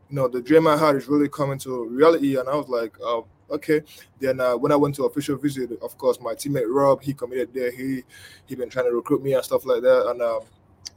you 0.08 0.16
know 0.16 0.26
the 0.26 0.40
dream 0.40 0.66
I 0.66 0.78
had 0.78 0.96
is 0.96 1.06
really 1.06 1.28
coming 1.28 1.58
to 1.58 1.84
reality. 1.84 2.38
And 2.38 2.48
I 2.48 2.56
was 2.56 2.68
like, 2.68 2.96
oh, 3.02 3.26
okay. 3.50 3.82
Then 4.20 4.40
uh, 4.40 4.56
when 4.56 4.72
I 4.72 4.76
went 4.76 4.94
to 4.96 5.04
official 5.04 5.36
visit, 5.36 5.70
of 5.82 5.96
course, 5.98 6.20
my 6.20 6.34
teammate 6.34 6.66
Rob 6.68 7.02
he 7.02 7.14
committed 7.14 7.52
there. 7.52 7.70
He 7.70 8.04
he 8.46 8.54
been 8.54 8.70
trying 8.70 8.86
to 8.86 8.92
recruit 8.92 9.22
me 9.22 9.34
and 9.34 9.44
stuff 9.44 9.64
like 9.64 9.82
that. 9.82 10.06
And 10.08 10.22
um, 10.22 10.40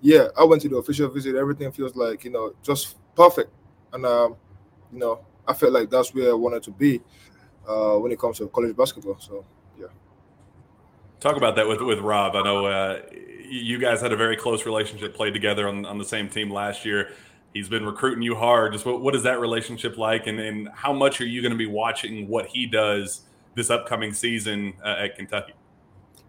yeah, 0.02 0.28
I 0.38 0.44
went 0.44 0.62
to 0.64 0.70
the 0.70 0.78
official 0.78 1.10
visit. 1.10 1.36
Everything 1.36 1.72
feels 1.72 1.96
like 1.96 2.24
you 2.24 2.32
know 2.32 2.54
just 2.64 2.98
perfect. 3.16 3.52
And 3.94 4.06
um, 4.06 4.36
you 4.92 5.00
know, 5.00 5.20
I 5.48 5.54
felt 5.54 5.74
like 5.74 5.90
that's 5.90 6.14
where 6.14 6.32
I 6.32 6.34
wanted 6.34 6.64
to 6.64 6.72
be 6.72 7.02
uh, 7.68 7.96
when 7.96 8.12
it 8.12 8.20
comes 8.20 8.38
to 8.40 8.48
college 8.48 8.76
basketball. 8.76 9.18
So 9.20 9.46
yeah. 9.80 9.88
Talk 11.20 11.38
about 11.38 11.56
that 11.56 11.68
with 11.68 11.82
with 11.82 12.00
Rob. 12.00 12.36
I 12.36 12.44
know 12.44 12.66
uh, 12.66 13.02
you 13.52 13.78
guys 13.78 14.02
had 14.02 14.12
a 14.12 14.18
very 14.18 14.38
close 14.38 14.66
relationship, 14.66 15.14
played 15.14 15.34
together 15.34 15.68
on, 15.68 15.86
on 15.86 15.98
the 15.98 16.06
same 16.06 16.30
team 16.30 16.50
last 16.50 16.86
year. 16.86 17.12
He's 17.54 17.68
been 17.68 17.86
recruiting 17.86 18.22
you 18.22 18.36
hard. 18.36 18.74
Just 18.74 18.86
what, 18.86 19.02
what 19.02 19.16
is 19.16 19.24
that 19.24 19.40
relationship 19.40 19.98
like, 19.98 20.28
and, 20.28 20.40
and 20.40 20.70
how 20.70 20.94
much 20.94 21.20
are 21.20 21.26
you 21.26 21.42
going 21.42 21.52
to 21.52 21.58
be 21.58 21.66
watching 21.66 22.28
what 22.28 22.48
he 22.48 22.66
does 22.66 23.22
this 23.56 23.70
upcoming 23.70 24.14
season 24.14 24.74
uh, 24.84 24.96
at 25.00 25.16
Kentucky? 25.16 25.54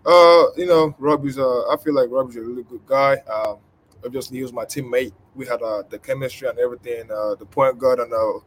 Uh, 0.04 0.50
you 0.56 0.66
know, 0.66 0.94
Robbie's. 0.98 1.38
Uh, 1.38 1.68
I 1.68 1.76
feel 1.76 1.94
like 1.94 2.08
Robbie's 2.10 2.36
a 2.36 2.42
really 2.42 2.64
good 2.64 2.84
guy. 2.86 3.18
Um, 3.32 3.58
obviously, 4.04 4.38
he 4.38 4.42
was 4.42 4.52
my 4.52 4.64
teammate. 4.64 5.12
We 5.34 5.46
had 5.46 5.62
uh, 5.62 5.82
the 5.88 5.98
chemistry 5.98 6.48
and 6.48 6.58
everything. 6.58 7.10
Uh, 7.10 7.36
the 7.36 7.46
point 7.46 7.78
guard 7.78 8.00
and 8.00 8.12
uh, 8.12 8.40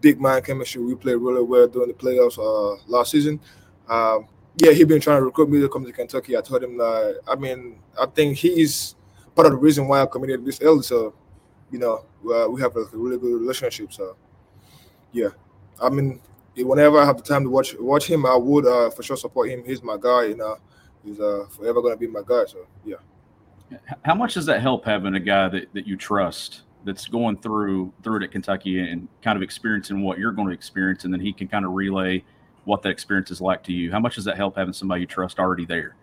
big 0.00 0.20
man 0.20 0.42
chemistry. 0.42 0.82
We 0.82 0.94
played 0.94 1.16
really 1.16 1.42
well 1.42 1.66
during 1.66 1.88
the 1.88 1.94
playoffs 1.94 2.38
uh, 2.38 2.80
last 2.86 3.10
season. 3.10 3.40
Um, 3.88 4.28
yeah, 4.56 4.72
he 4.72 4.84
been 4.84 5.00
trying 5.00 5.18
to 5.18 5.24
recruit 5.24 5.50
me 5.50 5.60
to 5.60 5.68
come 5.68 5.84
to 5.84 5.92
Kentucky. 5.92 6.36
I 6.36 6.40
told 6.42 6.62
him 6.62 6.78
that. 6.78 7.20
I 7.26 7.34
mean, 7.34 7.80
I 8.00 8.06
think 8.06 8.36
he's 8.36 8.94
part 9.34 9.46
of 9.46 9.52
the 9.52 9.58
reason 9.58 9.88
why 9.88 10.02
I 10.02 10.06
committed 10.06 10.44
this 10.44 10.60
early. 10.60 10.82
So, 10.82 11.14
you 11.70 11.78
know, 11.78 12.04
uh, 12.32 12.48
we 12.48 12.60
have 12.60 12.76
a 12.76 12.84
really 12.92 13.18
good 13.18 13.40
relationship. 13.40 13.92
So, 13.92 14.16
yeah, 15.12 15.28
I 15.80 15.88
mean, 15.88 16.20
whenever 16.56 16.98
I 16.98 17.04
have 17.04 17.16
the 17.16 17.22
time 17.22 17.44
to 17.44 17.50
watch 17.50 17.74
watch 17.78 18.06
him, 18.06 18.26
I 18.26 18.36
would 18.36 18.66
uh, 18.66 18.90
for 18.90 19.02
sure 19.02 19.16
support 19.16 19.50
him. 19.50 19.64
He's 19.64 19.82
my 19.82 19.96
guy. 20.00 20.26
You 20.26 20.36
know, 20.36 20.56
he's 21.04 21.20
uh, 21.20 21.46
forever 21.50 21.82
gonna 21.82 21.96
be 21.96 22.06
my 22.06 22.22
guy. 22.26 22.44
So, 22.46 22.66
yeah. 22.84 22.96
How 24.02 24.14
much 24.14 24.34
does 24.34 24.46
that 24.46 24.60
help 24.60 24.84
having 24.84 25.14
a 25.14 25.20
guy 25.20 25.48
that, 25.48 25.72
that 25.74 25.86
you 25.86 25.96
trust 25.96 26.62
that's 26.84 27.06
going 27.06 27.36
through 27.38 27.92
through 28.02 28.16
it 28.16 28.22
at 28.24 28.32
Kentucky 28.32 28.80
and 28.80 29.06
kind 29.22 29.36
of 29.36 29.42
experiencing 29.42 30.02
what 30.02 30.18
you're 30.18 30.32
going 30.32 30.48
to 30.48 30.54
experience, 30.54 31.04
and 31.04 31.12
then 31.12 31.20
he 31.20 31.32
can 31.32 31.46
kind 31.46 31.64
of 31.64 31.72
relay 31.72 32.24
what 32.64 32.82
that 32.82 32.90
experience 32.90 33.30
is 33.30 33.40
like 33.40 33.62
to 33.64 33.72
you? 33.72 33.90
How 33.90 34.00
much 34.00 34.16
does 34.16 34.24
that 34.24 34.36
help 34.36 34.56
having 34.56 34.72
somebody 34.72 35.02
you 35.02 35.06
trust 35.06 35.38
already 35.38 35.64
there? 35.64 35.96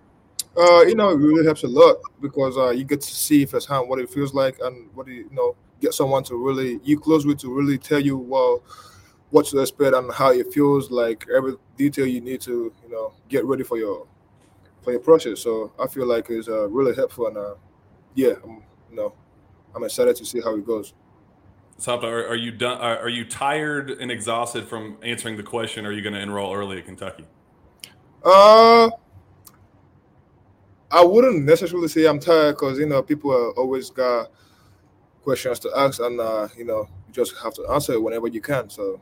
Uh, 0.58 0.82
you 0.82 0.96
know, 0.96 1.10
it 1.10 1.18
really 1.18 1.46
helps 1.46 1.64
a 1.64 1.68
lot 1.68 1.98
because 2.20 2.58
uh, 2.58 2.72
you 2.72 2.84
get 2.84 3.00
to 3.00 3.14
see 3.14 3.46
firsthand 3.46 3.88
what 3.88 4.00
it 4.00 4.10
feels 4.10 4.34
like 4.34 4.58
and 4.62 4.90
what 4.96 5.06
you, 5.08 5.14
you 5.14 5.30
know, 5.32 5.56
get 5.80 5.94
someone 5.94 6.24
to 6.24 6.36
really 6.36 6.80
you 6.84 7.00
close 7.00 7.26
with 7.26 7.40
to 7.40 7.54
really 7.54 7.78
tell 7.78 8.00
you 8.00 8.18
well 8.18 8.64
what 9.30 9.46
to 9.46 9.60
expect 9.60 9.94
and 9.94 10.12
how 10.14 10.32
it 10.32 10.52
feels 10.52 10.90
like 10.90 11.28
every 11.36 11.54
detail 11.76 12.08
you 12.08 12.22
need 12.22 12.42
to 12.42 12.74
you 12.84 12.90
know 12.90 13.14
get 13.30 13.46
ready 13.46 13.64
for 13.64 13.78
your 13.78 14.08
for 14.82 14.92
your 14.92 15.00
process. 15.00 15.42
So 15.42 15.72
I 15.80 15.88
feel 15.88 16.08
like 16.08 16.30
it's 16.30 16.48
uh, 16.48 16.68
really 16.70 16.96
helpful 16.96 17.28
and 17.28 17.38
uh, 17.38 17.54
yeah, 18.16 18.34
I'm, 18.44 18.64
you 18.90 18.96
know, 18.96 19.14
I'm 19.76 19.84
excited 19.84 20.16
to 20.16 20.26
see 20.26 20.42
how 20.42 20.56
it 20.56 20.66
goes. 20.66 20.94
Somto, 21.80 22.06
are, 22.06 22.28
are 22.28 22.36
you 22.36 22.52
done? 22.52 22.80
Are, 22.80 22.98
are 22.98 23.10
you 23.10 23.24
tired 23.24 23.92
and 23.92 24.10
exhausted 24.10 24.68
from 24.68 24.98
answering 25.04 25.38
the 25.38 25.44
question? 25.44 25.86
Are 25.86 25.92
you 25.92 26.02
going 26.02 26.16
to 26.16 26.20
enroll 26.20 26.52
early 26.54 26.80
at 26.80 26.86
Kentucky? 26.86 27.26
Uh, 28.26 28.90
I 30.92 31.04
wouldn't 31.04 31.44
necessarily 31.44 31.88
say 31.88 32.06
I'm 32.06 32.20
tired 32.20 32.56
because 32.56 32.80
you 32.80 32.86
know 32.86 33.02
people 33.02 33.32
are 33.32 33.52
always 33.52 33.90
got 33.90 34.32
questions 35.22 35.60
to 35.60 35.72
ask, 35.76 36.00
and 36.00 36.20
uh, 36.20 36.48
you 36.58 36.66
know 36.66 36.88
you 37.08 37.14
just 37.14 37.36
have 37.44 37.54
to 37.56 37.68
answer 37.70 37.94
it 37.94 38.02
whenever 38.02 38.28
you 38.28 38.42
can. 38.42 38.70
So, 38.70 39.00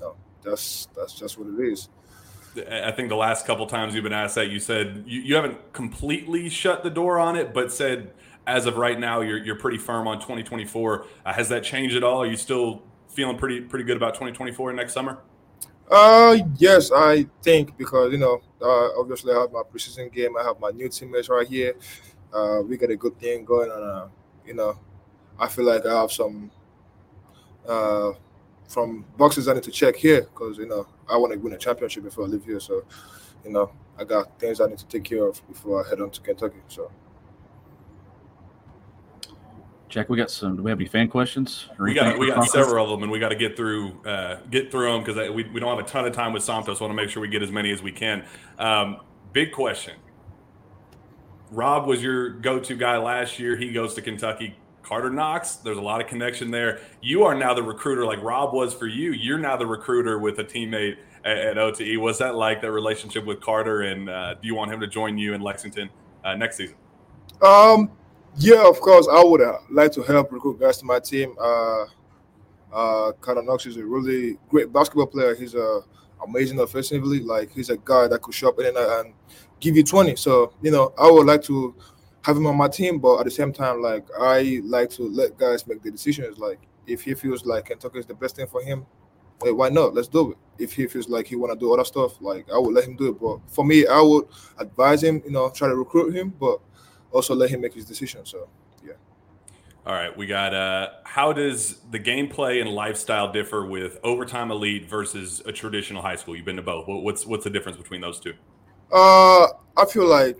no, 0.00 0.16
that's 0.42 0.88
that's 0.96 1.14
just 1.14 1.38
what 1.38 1.48
it 1.48 1.72
is. 1.72 1.88
I 2.68 2.90
think 2.90 3.08
the 3.08 3.16
last 3.16 3.46
couple 3.46 3.64
times 3.66 3.94
you've 3.94 4.02
been 4.02 4.12
asked 4.12 4.34
that, 4.34 4.50
you 4.50 4.58
said 4.58 5.04
you, 5.06 5.20
you 5.20 5.34
haven't 5.36 5.72
completely 5.72 6.48
shut 6.48 6.82
the 6.82 6.90
door 6.90 7.20
on 7.20 7.36
it, 7.36 7.54
but 7.54 7.72
said 7.72 8.12
as 8.46 8.66
of 8.66 8.76
right 8.76 8.98
now 8.98 9.20
you're 9.20 9.38
you're 9.38 9.56
pretty 9.56 9.78
firm 9.78 10.08
on 10.08 10.18
2024. 10.18 11.06
Uh, 11.24 11.32
has 11.32 11.48
that 11.48 11.62
changed 11.62 11.96
at 11.96 12.02
all? 12.02 12.22
Are 12.22 12.26
you 12.26 12.36
still 12.36 12.82
feeling 13.08 13.38
pretty 13.38 13.60
pretty 13.60 13.84
good 13.84 13.96
about 13.96 14.14
2024 14.14 14.72
next 14.72 14.92
summer? 14.92 15.18
Uh, 15.90 16.38
yes, 16.56 16.90
I 16.94 17.26
think 17.42 17.76
because 17.76 18.12
you 18.12 18.18
know, 18.18 18.40
uh, 18.62 18.98
obviously 18.98 19.32
I 19.32 19.40
have 19.40 19.52
my 19.52 19.62
preseason 19.62 20.12
game. 20.12 20.36
I 20.36 20.44
have 20.44 20.60
my 20.60 20.70
new 20.70 20.88
teammates 20.88 21.28
right 21.28 21.46
here. 21.46 21.74
Uh, 22.32 22.62
we 22.66 22.76
got 22.76 22.90
a 22.90 22.96
good 22.96 23.18
thing 23.18 23.44
going, 23.44 23.70
and 23.70 23.82
uh, 23.82 24.06
you 24.46 24.54
know, 24.54 24.78
I 25.38 25.48
feel 25.48 25.64
like 25.64 25.84
I 25.86 26.00
have 26.00 26.12
some 26.12 26.50
uh 27.68 28.12
from 28.68 29.04
boxes 29.18 29.48
I 29.48 29.54
need 29.54 29.64
to 29.64 29.70
check 29.70 29.96
here 29.96 30.22
because 30.22 30.56
you 30.56 30.66
know 30.66 30.86
I 31.08 31.16
want 31.16 31.32
to 31.32 31.38
win 31.38 31.52
a 31.52 31.58
championship 31.58 32.04
before 32.04 32.24
I 32.24 32.28
leave 32.28 32.44
here. 32.44 32.60
So, 32.60 32.84
you 33.44 33.50
know, 33.50 33.72
I 33.98 34.04
got 34.04 34.38
things 34.38 34.60
I 34.60 34.66
need 34.66 34.78
to 34.78 34.86
take 34.86 35.04
care 35.04 35.26
of 35.26 35.46
before 35.48 35.84
I 35.84 35.88
head 35.88 36.00
on 36.00 36.10
to 36.10 36.20
Kentucky. 36.20 36.60
So. 36.68 36.90
Jack, 39.90 40.08
we 40.08 40.16
got 40.16 40.30
some. 40.30 40.56
Do 40.56 40.62
we 40.62 40.70
have 40.70 40.78
any 40.78 40.88
fan 40.88 41.08
questions? 41.08 41.68
We 41.78 41.94
got 41.94 42.16
we 42.16 42.28
got 42.28 42.44
several 42.48 42.84
of 42.84 42.90
them, 42.90 43.02
and 43.02 43.10
we 43.10 43.18
got 43.18 43.30
to 43.30 43.34
get 43.34 43.56
through 43.56 44.00
uh, 44.04 44.36
get 44.48 44.70
through 44.70 44.92
them 44.92 45.02
because 45.02 45.16
we, 45.32 45.42
we 45.44 45.58
don't 45.58 45.76
have 45.76 45.84
a 45.84 45.88
ton 45.88 46.06
of 46.06 46.14
time 46.14 46.32
with 46.32 46.44
Santos. 46.44 46.78
So 46.78 46.84
I 46.84 46.88
want 46.88 46.96
to 46.96 47.02
make 47.02 47.10
sure 47.10 47.20
we 47.20 47.28
get 47.28 47.42
as 47.42 47.50
many 47.50 47.72
as 47.72 47.82
we 47.82 47.90
can. 47.90 48.24
Um, 48.58 49.00
big 49.32 49.52
question. 49.52 49.96
Rob 51.50 51.88
was 51.88 52.00
your 52.00 52.30
go-to 52.30 52.76
guy 52.76 52.98
last 52.98 53.40
year. 53.40 53.56
He 53.56 53.72
goes 53.72 53.94
to 53.94 54.02
Kentucky. 54.02 54.56
Carter 54.82 55.10
Knox. 55.10 55.56
There's 55.56 55.76
a 55.76 55.82
lot 55.82 56.00
of 56.00 56.06
connection 56.06 56.50
there. 56.50 56.80
You 57.00 57.24
are 57.24 57.34
now 57.34 57.54
the 57.54 57.62
recruiter, 57.62 58.04
like 58.04 58.22
Rob 58.22 58.54
was 58.54 58.72
for 58.72 58.86
you. 58.86 59.12
You're 59.12 59.38
now 59.38 59.56
the 59.56 59.66
recruiter 59.66 60.18
with 60.18 60.38
a 60.38 60.44
teammate 60.44 60.96
at, 61.24 61.36
at 61.36 61.58
OTE. 61.58 61.98
What's 61.98 62.18
that 62.18 62.36
like? 62.36 62.60
That 62.60 62.70
relationship 62.70 63.24
with 63.24 63.40
Carter, 63.40 63.82
and 63.82 64.08
uh, 64.08 64.34
do 64.34 64.46
you 64.46 64.54
want 64.54 64.72
him 64.72 64.80
to 64.80 64.86
join 64.86 65.18
you 65.18 65.34
in 65.34 65.40
Lexington 65.40 65.90
uh, 66.24 66.34
next 66.34 66.56
season? 66.56 66.76
Um, 67.42 67.90
yeah, 68.36 68.68
of 68.68 68.80
course, 68.80 69.08
I 69.10 69.22
would 69.22 69.40
uh, 69.40 69.58
like 69.70 69.92
to 69.92 70.02
help 70.02 70.32
recruit 70.32 70.60
guys 70.60 70.78
to 70.78 70.84
my 70.84 70.98
team. 70.98 71.34
Uh, 71.40 71.84
uh, 72.72 73.12
Carter 73.20 73.42
Knox 73.42 73.66
is 73.66 73.76
a 73.76 73.84
really 73.84 74.38
great 74.48 74.72
basketball 74.72 75.06
player. 75.06 75.34
He's 75.34 75.54
a 75.54 75.80
amazing 76.26 76.60
offensively. 76.60 77.20
Like 77.20 77.50
he's 77.52 77.70
a 77.70 77.76
guy 77.76 78.08
that 78.08 78.22
could 78.22 78.34
show 78.34 78.48
up 78.48 78.58
in 78.60 78.66
and, 78.66 78.76
and 78.76 79.14
give 79.58 79.76
you 79.76 79.84
20. 79.84 80.16
So 80.16 80.52
you 80.62 80.70
know, 80.70 80.92
I 80.98 81.10
would 81.10 81.26
like 81.26 81.42
to 81.44 81.74
have 82.22 82.36
him 82.36 82.46
on 82.46 82.56
my 82.56 82.68
team, 82.68 82.98
but 82.98 83.18
at 83.18 83.24
the 83.24 83.30
same 83.30 83.52
time, 83.52 83.82
like 83.82 84.06
I 84.18 84.60
like 84.64 84.90
to 84.90 85.02
let 85.02 85.38
guys 85.38 85.66
make 85.66 85.82
the 85.82 85.90
decisions. 85.90 86.38
Like 86.38 86.60
if 86.86 87.02
he 87.02 87.14
feels 87.14 87.44
like 87.44 87.66
Kentucky 87.66 87.98
is 87.98 88.06
the 88.06 88.14
best 88.14 88.36
thing 88.36 88.46
for 88.46 88.62
him, 88.62 88.86
hey, 89.42 89.52
why 89.52 89.68
not? 89.70 89.94
Let's 89.94 90.08
do 90.08 90.32
it. 90.32 90.38
If 90.58 90.74
he 90.74 90.86
feels 90.86 91.08
like 91.08 91.26
he 91.26 91.36
want 91.36 91.52
to 91.52 91.58
do 91.58 91.72
other 91.72 91.84
stuff, 91.84 92.20
like 92.20 92.46
I 92.52 92.58
would 92.58 92.74
let 92.74 92.84
him 92.84 92.96
do 92.96 93.08
it. 93.08 93.20
But 93.20 93.38
for 93.48 93.64
me, 93.64 93.86
I 93.86 94.00
would 94.00 94.26
advise 94.58 95.02
him, 95.02 95.22
you 95.24 95.32
know, 95.32 95.50
try 95.50 95.68
to 95.68 95.76
recruit 95.76 96.14
him, 96.14 96.34
but 96.38 96.60
also 97.12 97.34
let 97.34 97.50
him 97.50 97.60
make 97.60 97.74
his 97.74 97.84
decision. 97.84 98.24
So, 98.24 98.48
yeah. 98.84 98.92
All 99.86 99.94
right, 99.94 100.16
we 100.16 100.26
got. 100.26 100.54
uh 100.54 100.90
How 101.04 101.32
does 101.32 101.80
the 101.90 101.98
gameplay 101.98 102.60
and 102.60 102.70
lifestyle 102.70 103.32
differ 103.32 103.66
with 103.66 103.98
overtime 104.02 104.50
elite 104.50 104.88
versus 104.88 105.42
a 105.46 105.52
traditional 105.52 106.02
high 106.02 106.16
school? 106.16 106.36
You've 106.36 106.44
been 106.44 106.56
to 106.56 106.62
both. 106.62 106.86
What's 106.86 107.26
what's 107.26 107.44
the 107.44 107.50
difference 107.50 107.78
between 107.78 108.00
those 108.00 108.20
two? 108.20 108.34
Uh, 108.92 109.46
I 109.76 109.84
feel 109.88 110.06
like 110.06 110.36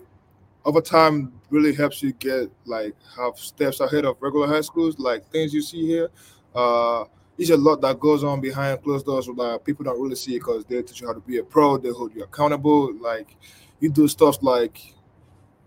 overtime 0.64 1.32
really 1.50 1.74
helps 1.74 2.02
you 2.02 2.12
get 2.12 2.50
like 2.64 2.94
have 3.16 3.38
steps 3.38 3.80
ahead 3.80 4.04
of 4.04 4.16
regular 4.20 4.46
high 4.46 4.60
schools, 4.60 4.98
like 4.98 5.26
things 5.30 5.54
you 5.54 5.62
see 5.62 5.86
here. 5.86 6.10
Uh, 6.54 7.04
there's 7.36 7.50
a 7.50 7.56
lot 7.56 7.80
that 7.80 7.98
goes 7.98 8.22
on 8.22 8.40
behind 8.40 8.82
closed 8.82 9.06
doors 9.06 9.26
that 9.26 9.60
people 9.64 9.84
don't 9.84 10.00
really 10.00 10.16
see 10.16 10.34
because 10.34 10.64
they 10.66 10.82
teach 10.82 11.00
you 11.00 11.06
how 11.06 11.14
to 11.14 11.20
be 11.20 11.38
a 11.38 11.42
pro, 11.42 11.78
they 11.78 11.88
hold 11.90 12.14
you 12.14 12.22
accountable. 12.22 12.92
Like 12.94 13.36
you 13.78 13.90
do 13.90 14.06
stuff 14.08 14.42
like 14.42 14.94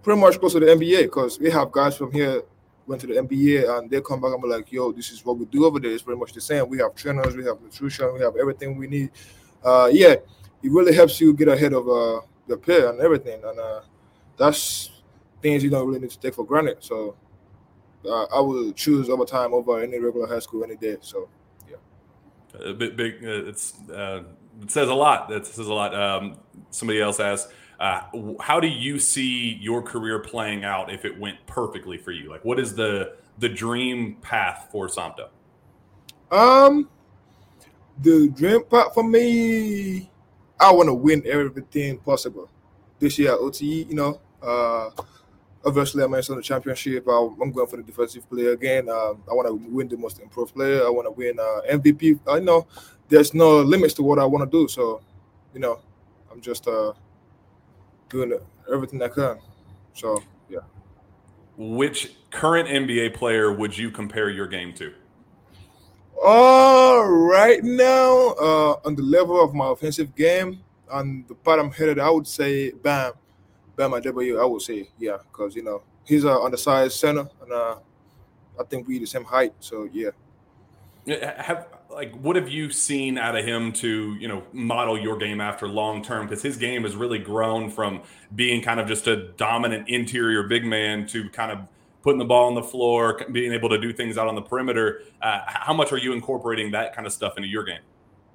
pretty 0.04 0.20
much 0.20 0.40
close 0.40 0.54
to 0.54 0.60
the 0.60 0.68
NBA 0.68 1.04
because 1.04 1.40
we 1.40 1.50
have 1.50 1.72
guys 1.72 1.98
from 1.98 2.12
here 2.12 2.44
went 2.86 3.02
to 3.02 3.08
the 3.08 3.14
NBA 3.14 3.78
and 3.78 3.90
they 3.90 4.02
come 4.02 4.22
back 4.22 4.34
and 4.34 4.42
be 4.42 4.48
like, 4.48 4.72
yo, 4.72 4.92
this 4.92 5.12
is 5.12 5.26
what 5.26 5.38
we 5.38 5.46
do 5.46 5.66
over 5.66 5.80
there. 5.80 5.92
It's 5.92 6.04
pretty 6.04 6.20
much 6.20 6.34
the 6.34 6.42
same. 6.42 6.68
We 6.68 6.78
have 6.80 6.94
trainers, 6.96 7.36
we 7.36 7.46
have 7.46 7.62
nutrition, 7.62 8.14
we 8.14 8.20
have 8.20 8.36
everything 8.36 8.78
we 8.78 8.88
need. 8.88 9.12
Uh, 9.64 9.90
yeah, 9.92 10.16
it 10.64 10.72
really 10.72 10.94
helps 10.94 11.20
you 11.22 11.34
get 11.34 11.48
ahead 11.48 11.74
of 11.74 11.88
uh, 11.88 12.22
the 12.48 12.58
peer 12.58 12.90
and 12.90 13.00
everything. 13.00 13.42
And 13.44 13.60
uh, 13.60 13.82
that's 14.38 14.92
things 15.42 15.64
you 15.64 15.70
don't 15.70 15.88
really 15.88 16.00
need 16.00 16.12
to 16.12 16.20
take 16.20 16.36
for 16.36 16.46
granted. 16.46 16.78
So 16.82 17.16
uh, 18.06 18.26
I 18.26 18.40
will 18.42 18.74
choose 18.74 19.10
overtime 19.10 19.54
over 19.54 19.82
any 19.82 20.00
regular 20.00 20.28
high 20.28 20.40
school 20.40 20.64
any 20.64 20.76
day. 20.76 20.98
So 21.02 21.30
yeah, 21.70 21.78
a 22.70 22.74
bit 22.74 22.98
big. 22.98 23.24
Uh, 23.24 23.46
it's 23.46 23.80
uh, 23.90 24.24
it 24.62 24.72
says 24.72 24.90
a 24.90 24.94
lot. 24.94 25.30
That 25.30 25.46
says 25.46 25.68
a 25.68 25.74
lot. 25.74 25.96
Um, 25.96 26.38
somebody 26.70 27.02
else 27.02 27.20
asked, 27.20 27.50
uh, 27.84 28.02
"How 28.40 28.60
do 28.60 28.68
you 28.68 28.98
see 29.00 29.58
your 29.62 29.82
career 29.82 30.20
playing 30.20 30.64
out 30.64 30.92
if 30.92 31.06
it 31.06 31.20
went 31.20 31.46
perfectly 31.46 31.98
for 31.98 32.12
you? 32.12 32.30
Like, 32.30 32.46
what 32.46 32.60
is 32.60 32.76
the 32.76 33.16
the 33.40 33.50
dream 33.50 34.16
path 34.22 34.70
for 34.72 34.88
Somto?" 34.88 35.28
Um, 36.32 36.90
the 38.02 38.30
dream 38.30 38.64
path 38.64 38.94
for 38.94 39.04
me, 39.04 40.10
I 40.60 40.72
want 40.72 40.88
to 40.88 40.94
win 40.94 41.24
everything 41.26 42.00
possible 42.00 42.50
this 43.00 43.20
year 43.20 43.34
at 43.34 43.40
OTE. 43.40 43.62
You 43.62 43.94
know, 43.94 44.22
uh, 44.42 44.90
obviously 45.66 46.04
I'm 46.04 46.14
in 46.14 46.22
the 46.22 46.42
championship. 46.42 47.08
I'm 47.08 47.52
going 47.52 47.68
for 47.68 47.78
the 47.78 47.84
defensive 47.84 48.30
player 48.30 48.52
again. 48.52 48.90
Uh, 48.90 49.14
I 49.30 49.34
want 49.34 49.48
to 49.48 49.54
win 49.54 49.88
the 49.88 49.98
most 49.98 50.20
improved 50.20 50.54
player. 50.54 50.86
I 50.86 50.90
want 50.90 51.08
to 51.08 51.12
win 51.12 51.40
uh, 51.40 51.62
MVP. 51.72 52.20
I 52.28 52.40
know 52.40 52.68
there's 53.10 53.34
no 53.34 53.62
limits 53.62 53.94
to 53.96 54.04
what 54.04 54.20
I 54.20 54.26
want 54.26 54.50
to 54.50 54.58
do. 54.58 54.68
So, 54.68 55.02
you 55.54 55.60
know, 55.60 55.80
I'm 56.32 56.42
just 56.42 56.68
uh, 56.68 56.94
doing 58.14 58.40
everything 58.72 59.02
I 59.02 59.10
can. 59.10 59.40
So, 59.94 60.24
yeah. 60.48 60.60
Which 61.58 62.16
current 62.30 62.70
NBA 62.70 63.16
player 63.16 63.52
would 63.52 63.78
you 63.78 63.92
compare 63.92 64.30
your 64.30 64.48
game 64.48 64.74
to? 64.76 64.94
Uh, 66.24 67.04
right 67.04 67.62
now, 67.64 68.34
uh, 68.40 68.76
on 68.86 68.96
the 68.96 69.02
level 69.02 69.44
of 69.44 69.54
my 69.54 69.70
offensive 69.70 70.16
game, 70.16 70.62
on 70.90 71.26
the 71.28 71.36
part 71.36 71.60
I'm 71.60 71.72
headed, 71.72 72.00
I 72.00 72.10
would 72.10 72.28
say 72.28 72.72
Bam. 72.72 73.14
Bam 73.76 73.92
Adebayo, 73.92 74.40
I 74.40 74.46
would 74.46 74.62
say, 74.62 74.88
yeah, 75.00 75.18
because 75.32 75.56
you 75.56 75.64
know 75.64 75.82
he's 76.06 76.26
uh, 76.26 76.42
undersized 76.44 76.94
center, 76.94 77.28
and 77.42 77.52
uh, 77.52 77.78
I 78.60 78.64
think 78.70 78.88
we 78.88 79.00
the 79.00 79.08
same 79.08 79.24
height. 79.24 79.54
So 79.60 79.90
yeah. 79.92 80.12
Have 81.38 81.68
like 81.94 82.14
what 82.16 82.36
have 82.36 82.50
you 82.50 82.70
seen 82.72 83.18
out 83.18 83.36
of 83.36 83.46
him 83.46 83.72
to 83.74 84.16
you 84.16 84.28
know 84.28 84.44
model 84.52 85.00
your 85.00 85.18
game 85.18 85.40
after 85.40 85.68
long 85.68 86.04
term? 86.04 86.28
Because 86.28 86.42
his 86.42 86.58
game 86.58 86.84
has 86.84 86.96
really 86.96 87.20
grown 87.20 87.70
from 87.70 88.02
being 88.36 88.62
kind 88.62 88.80
of 88.80 88.88
just 88.88 89.08
a 89.08 89.28
dominant 89.34 89.88
interior 89.90 90.44
big 90.44 90.66
man 90.66 91.08
to 91.08 91.30
kind 91.30 91.52
of 91.52 91.60
putting 92.02 92.20
the 92.20 92.26
ball 92.26 92.48
on 92.48 92.56
the 92.56 92.64
floor, 92.64 93.22
being 93.32 93.54
able 93.54 93.70
to 93.70 93.80
do 93.80 93.94
things 93.94 94.18
out 94.18 94.28
on 94.28 94.36
the 94.36 94.42
perimeter. 94.42 95.04
Uh, 95.22 95.42
how 95.46 95.74
much 95.74 95.94
are 95.94 95.98
you 95.98 96.12
incorporating 96.12 96.72
that 96.72 96.94
kind 96.94 97.08
of 97.08 97.14
stuff 97.14 97.38
into 97.38 97.48
your 97.48 97.64
game? 97.64 97.80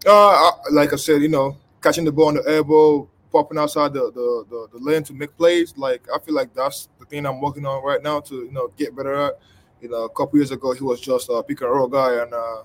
Uh, 0.06 0.52
like 0.72 0.92
I 0.92 0.96
said, 0.96 1.20
you 1.20 1.28
know, 1.28 1.56
catching 1.82 2.04
the 2.04 2.12
ball 2.12 2.28
on 2.28 2.34
the 2.36 2.48
elbow, 2.48 3.08
popping 3.30 3.58
outside 3.58 3.92
the, 3.92 4.10
the 4.12 4.44
the, 4.48 4.78
the 4.78 4.84
lane 4.84 5.02
to 5.04 5.12
make 5.12 5.36
plays. 5.36 5.74
Like 5.76 6.06
I 6.14 6.18
feel 6.18 6.34
like 6.34 6.54
that's 6.54 6.88
the 6.98 7.04
thing 7.06 7.26
I'm 7.26 7.40
working 7.40 7.66
on 7.66 7.84
right 7.84 8.02
now 8.02 8.20
to 8.20 8.34
you 8.34 8.52
know 8.52 8.72
get 8.76 8.96
better 8.96 9.14
at. 9.14 9.38
You 9.80 9.88
know, 9.88 10.04
a 10.04 10.08
couple 10.10 10.38
years 10.38 10.50
ago 10.50 10.72
he 10.72 10.82
was 10.82 11.00
just 11.00 11.28
a 11.28 11.40
pick 11.42 11.60
and 11.60 11.70
roll 11.70 11.86
guy, 11.86 12.22
and 12.22 12.32
uh, 12.34 12.62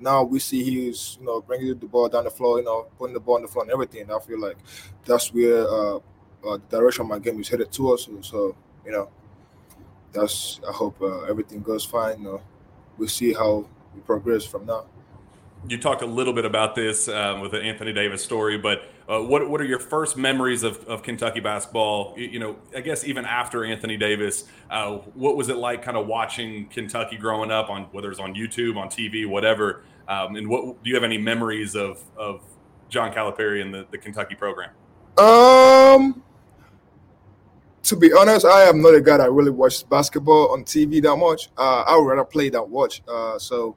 now 0.00 0.22
we 0.22 0.38
see 0.38 0.62
he's 0.62 1.16
you 1.20 1.26
know 1.26 1.40
bringing 1.40 1.68
the 1.78 1.86
ball 1.86 2.08
down 2.08 2.24
the 2.24 2.30
floor, 2.30 2.58
you 2.58 2.64
know, 2.64 2.86
putting 2.98 3.14
the 3.14 3.20
ball 3.20 3.36
on 3.36 3.42
the 3.42 3.48
floor 3.48 3.64
and 3.64 3.72
everything. 3.72 4.10
I 4.10 4.18
feel 4.20 4.40
like 4.40 4.56
that's 5.04 5.32
where 5.32 5.66
uh, 5.68 5.96
uh, 5.96 6.00
the 6.42 6.62
direction 6.70 7.02
of 7.02 7.08
my 7.08 7.18
game 7.18 7.40
is 7.40 7.48
headed 7.48 7.72
towards. 7.72 8.04
So, 8.04 8.20
so 8.20 8.56
you 8.84 8.92
know, 8.92 9.08
that's 10.12 10.60
I 10.68 10.72
hope 10.72 11.00
uh, 11.00 11.22
everything 11.22 11.62
goes 11.62 11.84
fine. 11.84 12.18
You 12.18 12.24
know, 12.24 12.42
we'll 12.98 13.08
see 13.08 13.32
how 13.32 13.66
we 13.94 14.00
progress 14.02 14.44
from 14.44 14.66
now 14.66 14.86
you 15.68 15.78
talked 15.78 16.02
a 16.02 16.06
little 16.06 16.32
bit 16.32 16.44
about 16.44 16.74
this 16.74 17.08
um, 17.08 17.40
with 17.40 17.52
the 17.52 17.60
Anthony 17.60 17.92
Davis 17.92 18.22
story, 18.22 18.58
but 18.58 18.90
uh, 19.08 19.20
what 19.20 19.48
what 19.48 19.60
are 19.60 19.64
your 19.64 19.78
first 19.78 20.16
memories 20.16 20.62
of, 20.64 20.84
of 20.86 21.02
Kentucky 21.02 21.40
basketball? 21.40 22.14
You, 22.16 22.26
you 22.26 22.38
know, 22.38 22.56
I 22.74 22.80
guess 22.80 23.04
even 23.04 23.24
after 23.24 23.64
Anthony 23.64 23.96
Davis, 23.96 24.44
uh, 24.70 24.96
what 25.14 25.36
was 25.36 25.48
it 25.48 25.56
like, 25.56 25.82
kind 25.82 25.96
of 25.96 26.06
watching 26.06 26.66
Kentucky 26.66 27.16
growing 27.16 27.50
up 27.50 27.70
on 27.70 27.84
whether 27.92 28.10
it's 28.10 28.18
on 28.18 28.34
YouTube, 28.34 28.76
on 28.76 28.88
TV, 28.88 29.26
whatever? 29.26 29.84
Um, 30.08 30.36
and 30.36 30.48
what 30.48 30.82
do 30.82 30.90
you 30.90 30.94
have 30.96 31.04
any 31.04 31.18
memories 31.18 31.76
of 31.76 32.02
of 32.16 32.42
John 32.88 33.12
Calipari 33.12 33.62
and 33.62 33.72
the, 33.72 33.86
the 33.90 33.98
Kentucky 33.98 34.34
program? 34.34 34.70
Um, 35.18 36.22
to 37.84 37.96
be 37.96 38.12
honest, 38.12 38.44
I 38.44 38.62
am 38.62 38.82
not 38.82 38.94
a 38.94 39.00
guy 39.00 39.18
that 39.18 39.30
really 39.30 39.50
watches 39.52 39.84
basketball 39.84 40.52
on 40.52 40.64
TV 40.64 41.00
that 41.02 41.16
much. 41.16 41.48
Uh, 41.56 41.84
I 41.86 41.96
would 41.96 42.06
rather 42.06 42.24
play 42.24 42.48
than 42.48 42.68
watch. 42.70 43.02
Uh, 43.06 43.38
so 43.38 43.76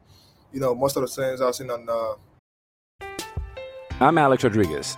you 0.52 0.60
know, 0.60 0.74
most 0.74 0.98
of 0.98 1.04
the 1.04 1.08
things 1.08 1.40
I've 1.40 1.54
seen 1.54 1.70
on. 1.70 1.88
Uh... 1.88 3.06
I'm 4.02 4.18
Alex 4.18 4.44
Rodriguez. 4.44 4.98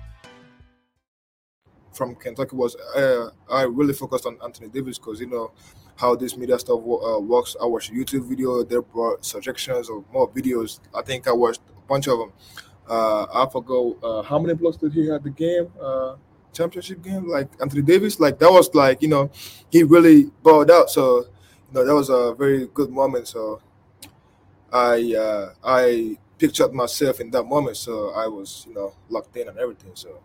From 1.93 2.15
Kentucky 2.15 2.55
was 2.55 2.75
uh, 2.95 3.29
I 3.49 3.63
really 3.63 3.93
focused 3.93 4.25
on 4.25 4.37
Anthony 4.43 4.69
Davis 4.69 4.97
because 4.97 5.19
you 5.19 5.27
know 5.27 5.51
how 5.97 6.15
this 6.15 6.37
media 6.37 6.57
stuff 6.57 6.79
uh, 6.79 7.19
works. 7.19 7.55
I 7.61 7.65
watched 7.65 7.93
YouTube 7.93 8.29
video. 8.29 8.63
They 8.63 8.77
brought 8.79 9.25
suggestions 9.25 9.89
of 9.89 10.05
more 10.11 10.29
videos. 10.29 10.79
I 10.95 11.01
think 11.01 11.27
I 11.27 11.31
watched 11.31 11.61
a 11.69 11.87
bunch 11.87 12.07
of 12.07 12.19
them. 12.19 12.33
Uh, 12.89 13.23
I 13.23 13.47
forgot 13.51 14.03
uh, 14.03 14.21
how 14.21 14.39
many 14.39 14.53
blocks 14.53 14.77
did 14.77 14.93
he 14.93 15.07
have 15.07 15.23
the 15.23 15.29
game 15.29 15.67
uh, 15.81 16.15
championship 16.53 17.01
game. 17.03 17.27
Like 17.27 17.49
Anthony 17.61 17.81
Davis, 17.81 18.19
like 18.19 18.39
that 18.39 18.51
was 18.51 18.73
like 18.73 19.01
you 19.01 19.09
know 19.09 19.29
he 19.69 19.83
really 19.83 20.31
balled 20.43 20.71
out. 20.71 20.89
So 20.89 21.19
you 21.19 21.73
know 21.73 21.85
that 21.85 21.93
was 21.93 22.09
a 22.09 22.33
very 22.35 22.67
good 22.67 22.89
moment. 22.89 23.27
So 23.27 23.61
I 24.71 25.13
uh, 25.15 25.53
I 25.63 26.17
pictured 26.41 26.73
myself 26.73 27.19
in 27.19 27.29
that 27.29 27.43
moment. 27.43 27.77
So 27.77 28.11
I 28.15 28.27
was, 28.27 28.65
you 28.67 28.73
know, 28.73 28.95
locked 29.09 29.37
in 29.37 29.47
and 29.47 29.59
everything. 29.59 29.91
So 29.93 30.21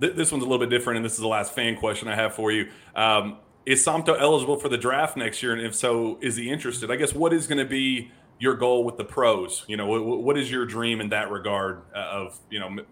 yeah. 0.00 0.10
This 0.10 0.32
one's 0.32 0.42
a 0.42 0.46
little 0.46 0.58
bit 0.58 0.70
different, 0.70 0.96
and 0.98 1.04
this 1.04 1.14
is 1.14 1.20
the 1.20 1.28
last 1.28 1.54
fan 1.54 1.76
question 1.76 2.08
I 2.08 2.14
have 2.14 2.34
for 2.34 2.50
you. 2.50 2.68
Um, 2.94 3.38
is 3.66 3.84
Somto 3.84 4.18
eligible 4.18 4.56
for 4.56 4.68
the 4.68 4.78
draft 4.78 5.16
next 5.16 5.42
year? 5.42 5.52
And 5.52 5.60
if 5.60 5.74
so, 5.74 6.18
is 6.22 6.36
he 6.36 6.50
interested? 6.50 6.90
I 6.90 6.96
guess 6.96 7.14
what 7.14 7.32
is 7.32 7.46
going 7.46 7.58
to 7.58 7.64
be 7.64 8.10
your 8.38 8.54
goal 8.54 8.84
with 8.84 8.96
the 8.96 9.04
pros? 9.04 9.64
You 9.68 9.76
know, 9.76 9.86
what, 9.86 10.22
what 10.22 10.38
is 10.38 10.50
your 10.50 10.64
dream 10.64 11.00
in 11.00 11.10
that 11.10 11.30
regard 11.30 11.82
uh, 11.94 11.98
of 11.98 12.38
you 12.50 12.60
know 12.60 12.84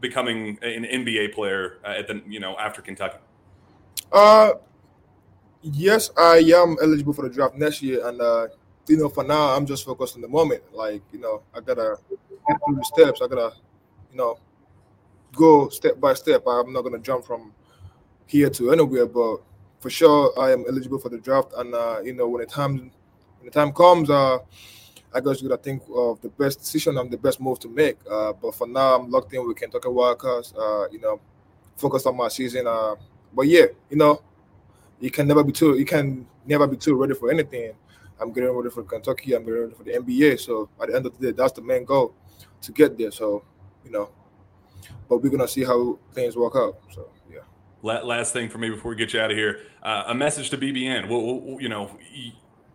becoming 0.00 0.58
an 0.62 0.84
NBA 0.84 1.34
player 1.34 1.78
uh, 1.84 1.88
at 1.88 2.08
the 2.08 2.22
you 2.28 2.40
know 2.40 2.56
after 2.58 2.82
Kentucky? 2.82 3.18
Uh, 4.12 4.52
yes, 5.62 6.10
I 6.18 6.38
am 6.54 6.76
eligible 6.82 7.14
for 7.14 7.22
the 7.22 7.34
draft 7.34 7.54
next 7.54 7.82
year, 7.82 8.06
and 8.06 8.20
uh, 8.20 8.48
you 8.88 8.96
know, 8.96 9.08
for 9.08 9.24
now, 9.24 9.56
I'm 9.56 9.66
just 9.66 9.84
focused 9.84 10.16
on 10.16 10.20
the 10.20 10.28
moment. 10.28 10.62
Like, 10.72 11.02
you 11.12 11.18
know, 11.18 11.42
I 11.54 11.60
gotta 11.60 11.96
get 12.10 12.58
through 12.66 12.76
the 12.76 12.84
steps. 12.84 13.20
I 13.22 13.28
gotta, 13.28 13.54
you 14.10 14.16
know, 14.16 14.38
go 15.34 15.68
step 15.68 16.00
by 16.00 16.14
step. 16.14 16.42
I'm 16.46 16.72
not 16.72 16.82
gonna 16.82 16.98
jump 16.98 17.24
from 17.24 17.52
here 18.26 18.50
to 18.50 18.72
anywhere, 18.72 19.06
but 19.06 19.38
for 19.80 19.90
sure, 19.90 20.32
I 20.38 20.52
am 20.52 20.64
eligible 20.68 20.98
for 20.98 21.08
the 21.08 21.18
draft. 21.18 21.52
And 21.56 21.74
uh, 21.74 22.00
you 22.02 22.14
know, 22.14 22.28
when 22.28 22.40
the 22.40 22.46
time 22.46 22.90
when 23.38 23.44
the 23.44 23.50
time 23.50 23.72
comes, 23.72 24.10
uh, 24.10 24.38
I 25.12 25.20
guess 25.20 25.42
you 25.42 25.48
gotta 25.48 25.62
think 25.62 25.82
of 25.94 26.20
the 26.20 26.28
best 26.28 26.58
decision 26.60 26.98
and 26.98 27.10
the 27.10 27.18
best 27.18 27.40
move 27.40 27.58
to 27.60 27.68
make. 27.68 27.98
Uh, 28.10 28.32
but 28.32 28.54
for 28.54 28.66
now, 28.66 28.96
I'm 28.96 29.10
locked 29.10 29.32
in 29.34 29.46
with 29.46 29.56
Kentucky 29.56 29.88
Wildcats. 29.88 30.54
Uh, 30.56 30.88
you 30.90 31.00
know, 31.00 31.20
focused 31.76 32.06
on 32.06 32.16
my 32.16 32.28
season. 32.28 32.66
Uh, 32.66 32.94
but 33.32 33.46
yeah, 33.46 33.66
you 33.90 33.96
know, 33.96 34.22
you 35.00 35.10
can 35.10 35.26
never 35.26 35.44
be 35.44 35.52
too. 35.52 35.76
You 35.78 35.84
can 35.84 36.26
never 36.46 36.66
be 36.66 36.76
too 36.76 36.94
ready 36.94 37.14
for 37.14 37.30
anything 37.30 37.74
I'm 38.20 38.32
getting 38.32 38.50
ready 38.50 38.70
for 38.70 38.82
Kentucky. 38.82 39.34
I'm 39.34 39.44
getting 39.44 39.60
ready 39.60 39.74
for 39.74 39.82
the 39.82 39.92
NBA. 39.92 40.40
So 40.40 40.68
at 40.80 40.88
the 40.88 40.96
end 40.96 41.06
of 41.06 41.18
the 41.18 41.26
day, 41.26 41.32
that's 41.36 41.52
the 41.52 41.62
main 41.62 41.84
goal 41.84 42.14
to 42.62 42.72
get 42.72 42.96
there. 42.96 43.10
So, 43.10 43.44
you 43.84 43.90
know, 43.90 44.10
but 45.08 45.22
we're 45.22 45.30
gonna 45.30 45.48
see 45.48 45.64
how 45.64 45.98
things 46.12 46.36
work 46.36 46.54
out. 46.56 46.78
So 46.92 47.08
yeah. 47.30 47.40
Last 47.82 48.32
thing 48.32 48.48
for 48.48 48.58
me 48.58 48.70
before 48.70 48.90
we 48.90 48.96
get 48.96 49.12
you 49.12 49.20
out 49.20 49.30
of 49.30 49.36
here, 49.36 49.60
uh, 49.82 50.04
a 50.06 50.14
message 50.14 50.50
to 50.50 50.58
BBN. 50.58 51.08
Well, 51.08 51.60
you 51.60 51.68
know, 51.68 51.98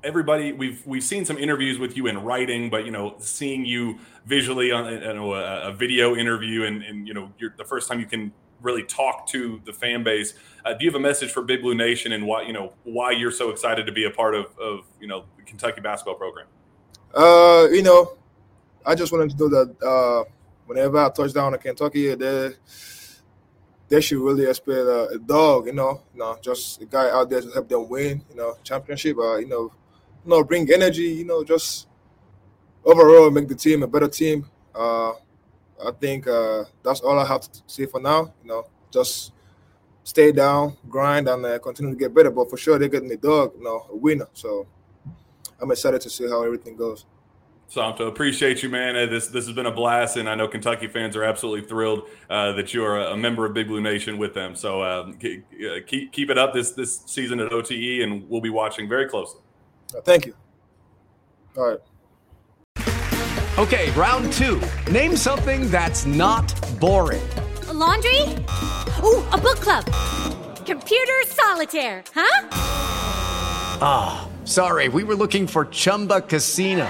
everybody 0.03 0.51
we've 0.51 0.85
we've 0.85 1.03
seen 1.03 1.25
some 1.25 1.37
interviews 1.37 1.79
with 1.79 1.97
you 1.97 2.07
in 2.07 2.23
writing, 2.23 2.69
but 2.69 2.85
you 2.85 2.91
know, 2.91 3.15
seeing 3.19 3.65
you 3.65 3.99
visually 4.25 4.71
on 4.71 4.91
you 4.91 4.99
know, 4.99 5.33
a, 5.33 5.69
a 5.69 5.73
video 5.73 6.15
interview, 6.15 6.63
and, 6.63 6.83
and 6.83 7.07
you 7.07 7.13
know, 7.13 7.31
you're 7.39 7.53
the 7.57 7.65
first 7.65 7.87
time 7.87 7.99
you 7.99 8.05
can 8.05 8.31
really 8.61 8.83
talk 8.83 9.25
to 9.27 9.61
the 9.65 9.73
fan 9.73 10.03
base. 10.03 10.33
Uh, 10.65 10.73
do 10.73 10.83
you 10.83 10.91
have 10.91 10.99
a 10.99 10.99
message 10.99 11.31
for 11.31 11.41
Big 11.41 11.61
Blue 11.61 11.75
Nation 11.75 12.11
and 12.11 12.25
why 12.25 12.43
you 12.43 12.53
know 12.53 12.73
why 12.83 13.11
you're 13.11 13.31
so 13.31 13.49
excited 13.49 13.85
to 13.85 13.91
be 13.91 14.05
a 14.05 14.11
part 14.11 14.35
of 14.35 14.45
of 14.59 14.85
you 14.99 15.07
know 15.07 15.25
the 15.37 15.43
Kentucky 15.43 15.81
basketball 15.81 16.15
program? 16.15 16.47
Uh, 17.13 17.67
you 17.71 17.81
know, 17.81 18.17
I 18.85 18.95
just 18.95 19.11
wanted 19.11 19.31
to 19.31 19.37
know 19.37 19.49
that 19.49 19.75
uh, 19.83 20.29
whenever 20.69 20.99
I 20.99 21.09
touch 21.09 21.33
down 21.33 21.53
in 21.53 21.59
Kentucky, 21.59 22.13
they 22.13 22.51
they 23.89 24.01
should 24.01 24.19
really 24.19 24.45
expect 24.45 24.77
uh, 24.77 25.07
a 25.07 25.17
dog. 25.17 25.65
You 25.65 25.73
know, 25.73 26.03
you 26.13 26.19
know, 26.19 26.37
just 26.41 26.81
a 26.81 26.85
guy 26.85 27.09
out 27.09 27.29
there 27.29 27.41
to 27.41 27.49
help 27.49 27.67
them 27.67 27.89
win. 27.89 28.23
You 28.29 28.35
know, 28.35 28.55
championship. 28.63 29.17
Uh, 29.17 29.37
you 29.37 29.47
know, 29.47 29.73
you 30.23 30.29
know, 30.29 30.43
bring 30.43 30.71
energy. 30.71 31.09
You 31.19 31.25
know, 31.25 31.43
just 31.43 31.87
overall 32.85 33.31
make 33.31 33.47
the 33.47 33.55
team 33.55 33.81
a 33.81 33.87
better 33.87 34.07
team. 34.07 34.45
Uh, 34.75 35.13
I 35.83 35.91
think 35.99 36.27
uh, 36.27 36.65
that's 36.83 36.99
all 37.01 37.17
I 37.17 37.25
have 37.25 37.41
to 37.41 37.61
say 37.65 37.87
for 37.87 37.99
now. 37.99 38.31
You 38.43 38.49
know, 38.49 38.67
just 38.91 39.33
stay 40.03 40.31
down, 40.31 40.77
grind, 40.87 41.27
and 41.27 41.43
uh, 41.43 41.57
continue 41.57 41.93
to 41.93 41.97
get 41.97 42.13
better. 42.13 42.29
But 42.29 42.47
for 42.49 42.57
sure, 42.57 42.77
they're 42.77 42.89
getting 42.89 43.11
a 43.11 43.17
dog, 43.17 43.53
you 43.57 43.63
know, 43.63 43.87
a 43.89 43.95
winner. 43.95 44.27
So 44.33 44.67
I'm 45.59 45.71
excited 45.71 46.01
to 46.01 46.09
see 46.11 46.29
how 46.29 46.43
everything 46.43 46.75
goes. 46.75 47.05
Somto, 47.69 48.07
appreciate 48.07 48.63
you, 48.63 48.69
man. 48.69 48.95
Uh, 48.95 49.05
this 49.05 49.27
this 49.27 49.45
has 49.45 49.55
been 49.55 49.67
a 49.67 49.71
blast, 49.71 50.17
and 50.17 50.27
I 50.27 50.33
know 50.33 50.47
Kentucky 50.47 50.87
fans 50.87 51.15
are 51.15 51.23
absolutely 51.23 51.67
thrilled 51.67 52.07
uh, 52.27 52.53
that 52.53 52.73
you 52.73 52.83
are 52.83 52.99
a 52.99 53.15
member 53.15 53.45
of 53.45 53.53
Big 53.53 53.67
Blue 53.67 53.79
Nation 53.79 54.17
with 54.17 54.33
them. 54.33 54.55
So 54.55 54.81
um, 54.81 55.13
keep, 55.19 55.45
keep 55.85 56.11
keep 56.11 56.31
it 56.31 56.37
up 56.39 56.51
this 56.51 56.71
this 56.71 57.03
season 57.05 57.39
at 57.39 57.53
OTE, 57.53 58.01
and 58.01 58.27
we'll 58.27 58.41
be 58.41 58.49
watching 58.49 58.89
very 58.89 59.07
closely. 59.07 59.41
Uh, 59.95 60.01
thank 60.01 60.25
you. 60.25 60.33
All 61.55 61.69
right. 61.69 61.79
Okay, 63.59 63.91
round 63.91 64.33
two. 64.33 64.59
Name 64.91 65.15
something 65.15 65.69
that's 65.69 66.07
not 66.07 66.51
boring. 66.79 67.21
A 67.67 67.73
laundry. 67.73 68.21
Ooh, 69.03 69.23
a 69.31 69.37
book 69.37 69.59
club. 69.59 69.85
Computer 70.65 71.21
solitaire. 71.27 72.03
Huh? 72.15 72.47
Ah, 73.81 74.27
oh, 74.27 74.45
sorry. 74.45 74.87
We 74.87 75.03
were 75.03 75.15
looking 75.15 75.45
for 75.45 75.65
Chumba 75.65 76.21
Casino. 76.21 76.89